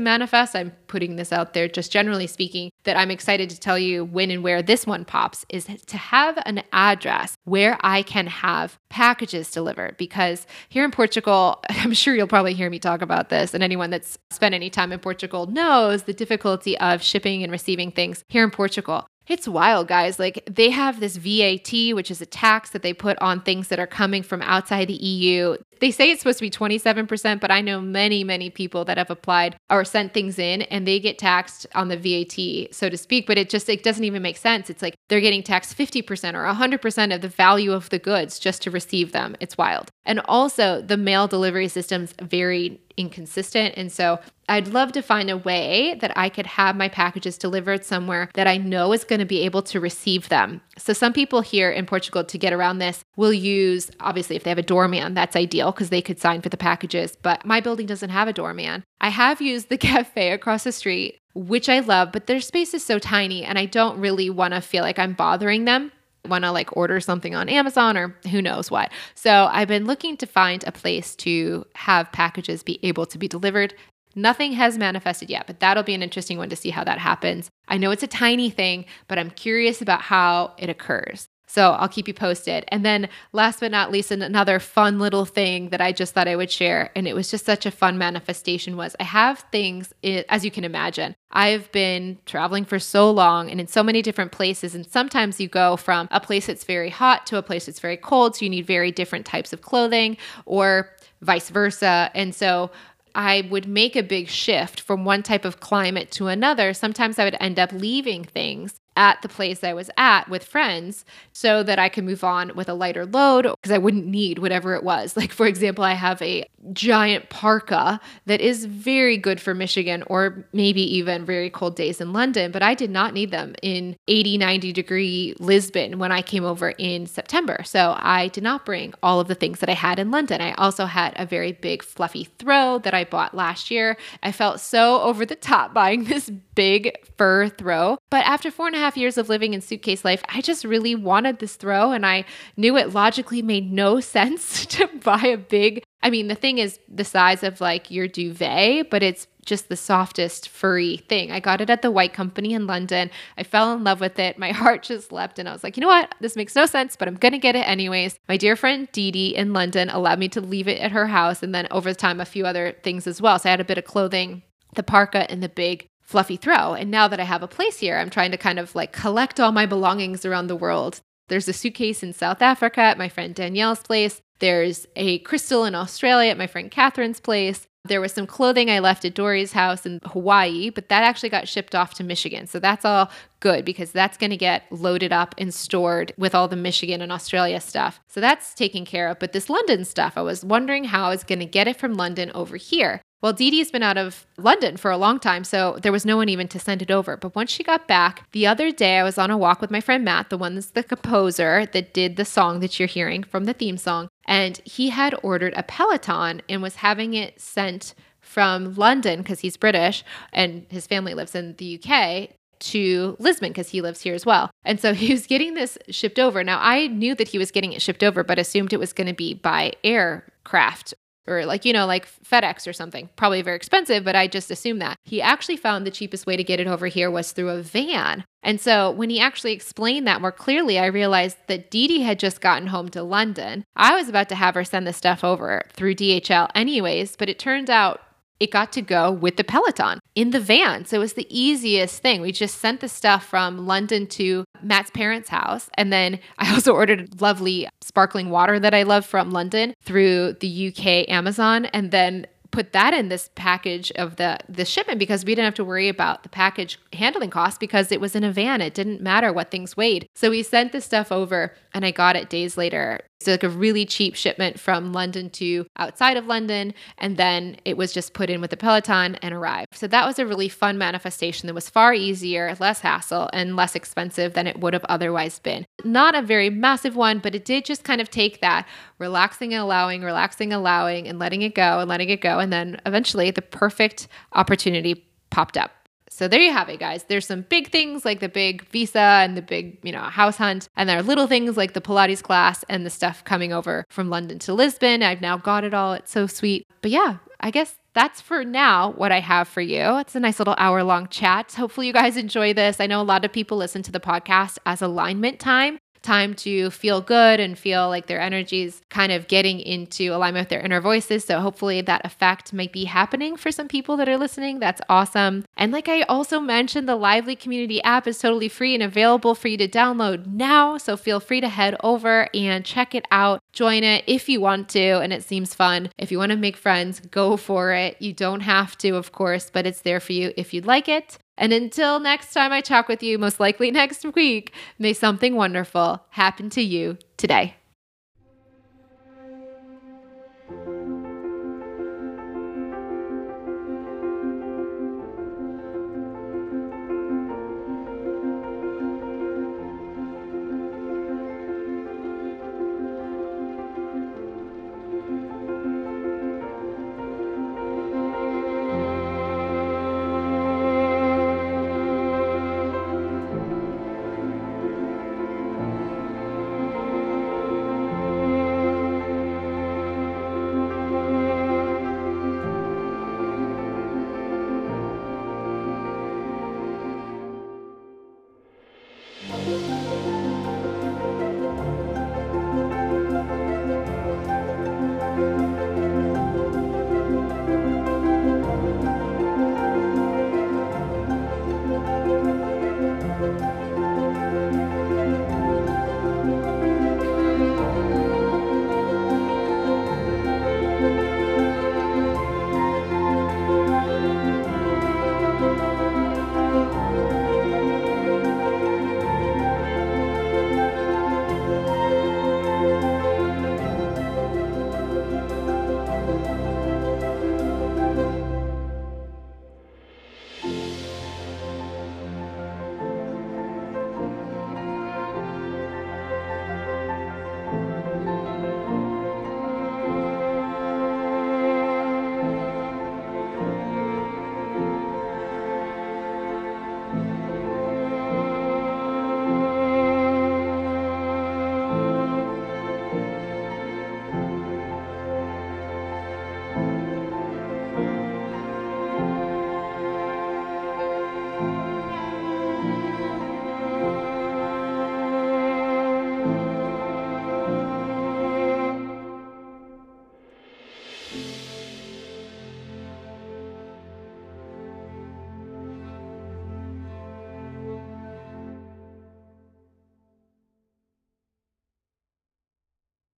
[0.00, 4.04] manifest, I'm putting this out there just generally speaking, that I'm excited to tell you
[4.04, 8.80] when and where this one pops is to have an address where I can have
[8.88, 9.96] packages delivered.
[9.96, 13.90] Because here in Portugal, I'm sure you'll probably hear me talk about this, and anyone
[13.90, 18.42] that's spent any time in Portugal knows the difficulty of shipping and receiving things here
[18.42, 19.06] in Portugal.
[19.28, 20.18] It's wild, guys.
[20.18, 23.80] Like they have this VAT, which is a tax that they put on things that
[23.80, 25.56] are coming from outside the EU.
[25.80, 29.10] They say it's supposed to be 27%, but I know many, many people that have
[29.10, 33.26] applied or sent things in and they get taxed on the VAT, so to speak.
[33.26, 34.70] But it just it doesn't even make sense.
[34.70, 38.62] It's like they're getting taxed 50% or 100% of the value of the goods just
[38.62, 39.36] to receive them.
[39.40, 39.90] It's wild.
[40.04, 43.74] And also, the mail delivery system's very inconsistent.
[43.76, 44.18] And so
[44.48, 48.46] I'd love to find a way that I could have my packages delivered somewhere that
[48.46, 50.60] I know is going to be able to receive them.
[50.78, 54.50] So some people here in Portugal to get around this will use obviously if they
[54.50, 57.86] have a doorman, that's ideal because they could sign for the packages, but my building
[57.86, 58.84] doesn't have a doorman.
[59.00, 62.84] I have used the cafe across the street, which I love, but their space is
[62.84, 65.92] so tiny and I don't really want to feel like I'm bothering them
[66.28, 68.90] want to like order something on Amazon or who knows what.
[69.14, 73.28] So I've been looking to find a place to have packages be able to be
[73.28, 73.74] delivered.
[74.14, 77.50] Nothing has manifested yet, but that'll be an interesting one to see how that happens.
[77.68, 81.26] I know it's a tiny thing, but I'm curious about how it occurs.
[81.48, 82.64] So I'll keep you posted.
[82.68, 86.36] And then last but not least, another fun little thing that I just thought I
[86.36, 90.44] would share, and it was just such a fun manifestation was I have things, as
[90.44, 94.74] you can imagine, I've been traveling for so long and in so many different places.
[94.74, 97.96] And sometimes you go from a place that's very hot to a place that's very
[97.96, 98.36] cold.
[98.36, 100.16] So you need very different types of clothing
[100.46, 100.90] or
[101.22, 102.10] vice versa.
[102.14, 102.70] And so
[103.14, 107.24] I would make a big shift from one type of climate to another, sometimes I
[107.24, 111.78] would end up leaving things at the place I was at with friends so that
[111.78, 115.14] I could move on with a lighter load because I wouldn't need whatever it was.
[115.26, 120.46] Like, for example, I have a giant parka that is very good for Michigan or
[120.52, 124.38] maybe even very cold days in London, but I did not need them in 80,
[124.38, 127.62] 90 degree Lisbon when I came over in September.
[127.64, 130.40] So I did not bring all of the things that I had in London.
[130.40, 133.96] I also had a very big fluffy throw that I bought last year.
[134.22, 137.98] I felt so over the top buying this big fur throw.
[138.10, 140.94] But after four and a half years of living in suitcase life, I just really
[140.94, 142.26] wanted this throw and I
[142.58, 145.82] knew it logically made no sense to buy a big.
[146.02, 149.76] I mean, the thing is the size of like your duvet, but it's just the
[149.76, 151.30] softest furry thing.
[151.32, 153.10] I got it at the White Company in London.
[153.38, 154.38] I fell in love with it.
[154.38, 156.14] My heart just leapt, and I was like, you know what?
[156.20, 158.18] This makes no sense, but I'm gonna get it anyways.
[158.28, 161.42] My dear friend Dee Dee in London allowed me to leave it at her house,
[161.42, 163.38] and then over time, a few other things as well.
[163.38, 164.42] So I had a bit of clothing,
[164.74, 166.72] the parka, and the big fluffy throw.
[166.72, 169.38] And now that I have a place here, I'm trying to kind of like collect
[169.38, 171.00] all my belongings around the world.
[171.28, 174.22] There's a suitcase in South Africa at my friend Danielle's place.
[174.38, 177.66] There's a crystal in Australia at my friend Catherine's place.
[177.84, 181.48] There was some clothing I left at Dory's house in Hawaii, but that actually got
[181.48, 182.46] shipped off to Michigan.
[182.46, 186.48] So that's all good because that's going to get loaded up and stored with all
[186.48, 188.00] the Michigan and Australia stuff.
[188.08, 189.18] So that's taken care of.
[189.18, 191.94] But this London stuff, I was wondering how I was going to get it from
[191.94, 193.02] London over here.
[193.22, 196.16] Well, Dee Dee's been out of London for a long time, so there was no
[196.16, 197.16] one even to send it over.
[197.16, 199.80] But once she got back, the other day I was on a walk with my
[199.80, 203.44] friend Matt, the one that's the composer that did the song that you're hearing from
[203.44, 204.08] the theme song.
[204.26, 209.56] And he had ordered a Peloton and was having it sent from London because he's
[209.56, 214.26] British and his family lives in the UK to Lisbon because he lives here as
[214.26, 214.50] well.
[214.64, 216.44] And so he was getting this shipped over.
[216.44, 219.06] Now, I knew that he was getting it shipped over, but assumed it was going
[219.06, 220.94] to be by aircraft
[221.26, 223.08] or like, you know, like FedEx or something.
[223.16, 224.96] Probably very expensive, but I just assumed that.
[225.04, 228.24] He actually found the cheapest way to get it over here was through a van.
[228.42, 232.20] And so when he actually explained that more clearly, I realized that Dee Dee had
[232.20, 233.64] just gotten home to London.
[233.74, 237.40] I was about to have her send the stuff over through DHL anyways, but it
[237.40, 238.00] turned out
[238.40, 240.84] it got to go with the Peloton in the van.
[240.84, 242.20] So it was the easiest thing.
[242.20, 245.68] We just sent the stuff from London to Matt's parents' house.
[245.74, 250.68] And then I also ordered lovely sparkling water that I love from London through the
[250.68, 251.66] UK Amazon.
[251.66, 252.26] And then
[252.56, 255.88] put that in this package of the the shipment because we didn't have to worry
[255.88, 258.62] about the package handling costs because it was in a van.
[258.62, 260.08] It didn't matter what things weighed.
[260.14, 263.48] So we sent the stuff over and I got it days later So like a
[263.48, 268.28] really cheap shipment from London to outside of London, and then it was just put
[268.28, 269.74] in with the Peloton and arrived.
[269.74, 273.74] So that was a really fun manifestation that was far easier, less hassle, and less
[273.74, 275.64] expensive than it would have otherwise been.
[275.84, 279.62] Not a very massive one, but it did just kind of take that relaxing and
[279.62, 282.38] allowing, relaxing, allowing, and letting it go and letting it go.
[282.38, 285.70] And then eventually the perfect opportunity popped up.
[286.16, 287.04] So there you have it, guys.
[287.04, 290.66] There's some big things like the big visa and the big, you know, house hunt.
[290.74, 294.08] And there are little things like the Pilates class and the stuff coming over from
[294.08, 295.02] London to Lisbon.
[295.02, 295.92] I've now got it all.
[295.92, 296.66] It's so sweet.
[296.80, 299.98] But yeah, I guess that's for now what I have for you.
[299.98, 301.52] It's a nice little hour long chat.
[301.52, 302.80] Hopefully, you guys enjoy this.
[302.80, 306.70] I know a lot of people listen to the podcast as alignment time time to
[306.70, 310.80] feel good and feel like their energies kind of getting into alignment with their inner
[310.80, 311.24] voices.
[311.24, 314.60] So hopefully that effect might be happening for some people that are listening.
[314.60, 315.44] That's awesome.
[315.56, 319.48] And like I also mentioned, the Lively Community app is totally free and available for
[319.48, 320.78] you to download now.
[320.78, 323.42] So feel free to head over and check it out.
[323.52, 325.90] Join it if you want to, and it seems fun.
[325.98, 328.00] If you want to make friends, go for it.
[328.00, 331.18] You don't have to, of course, but it's there for you if you'd like it.
[331.38, 336.04] And until next time I talk with you, most likely next week, may something wonderful
[336.10, 337.56] happen to you today.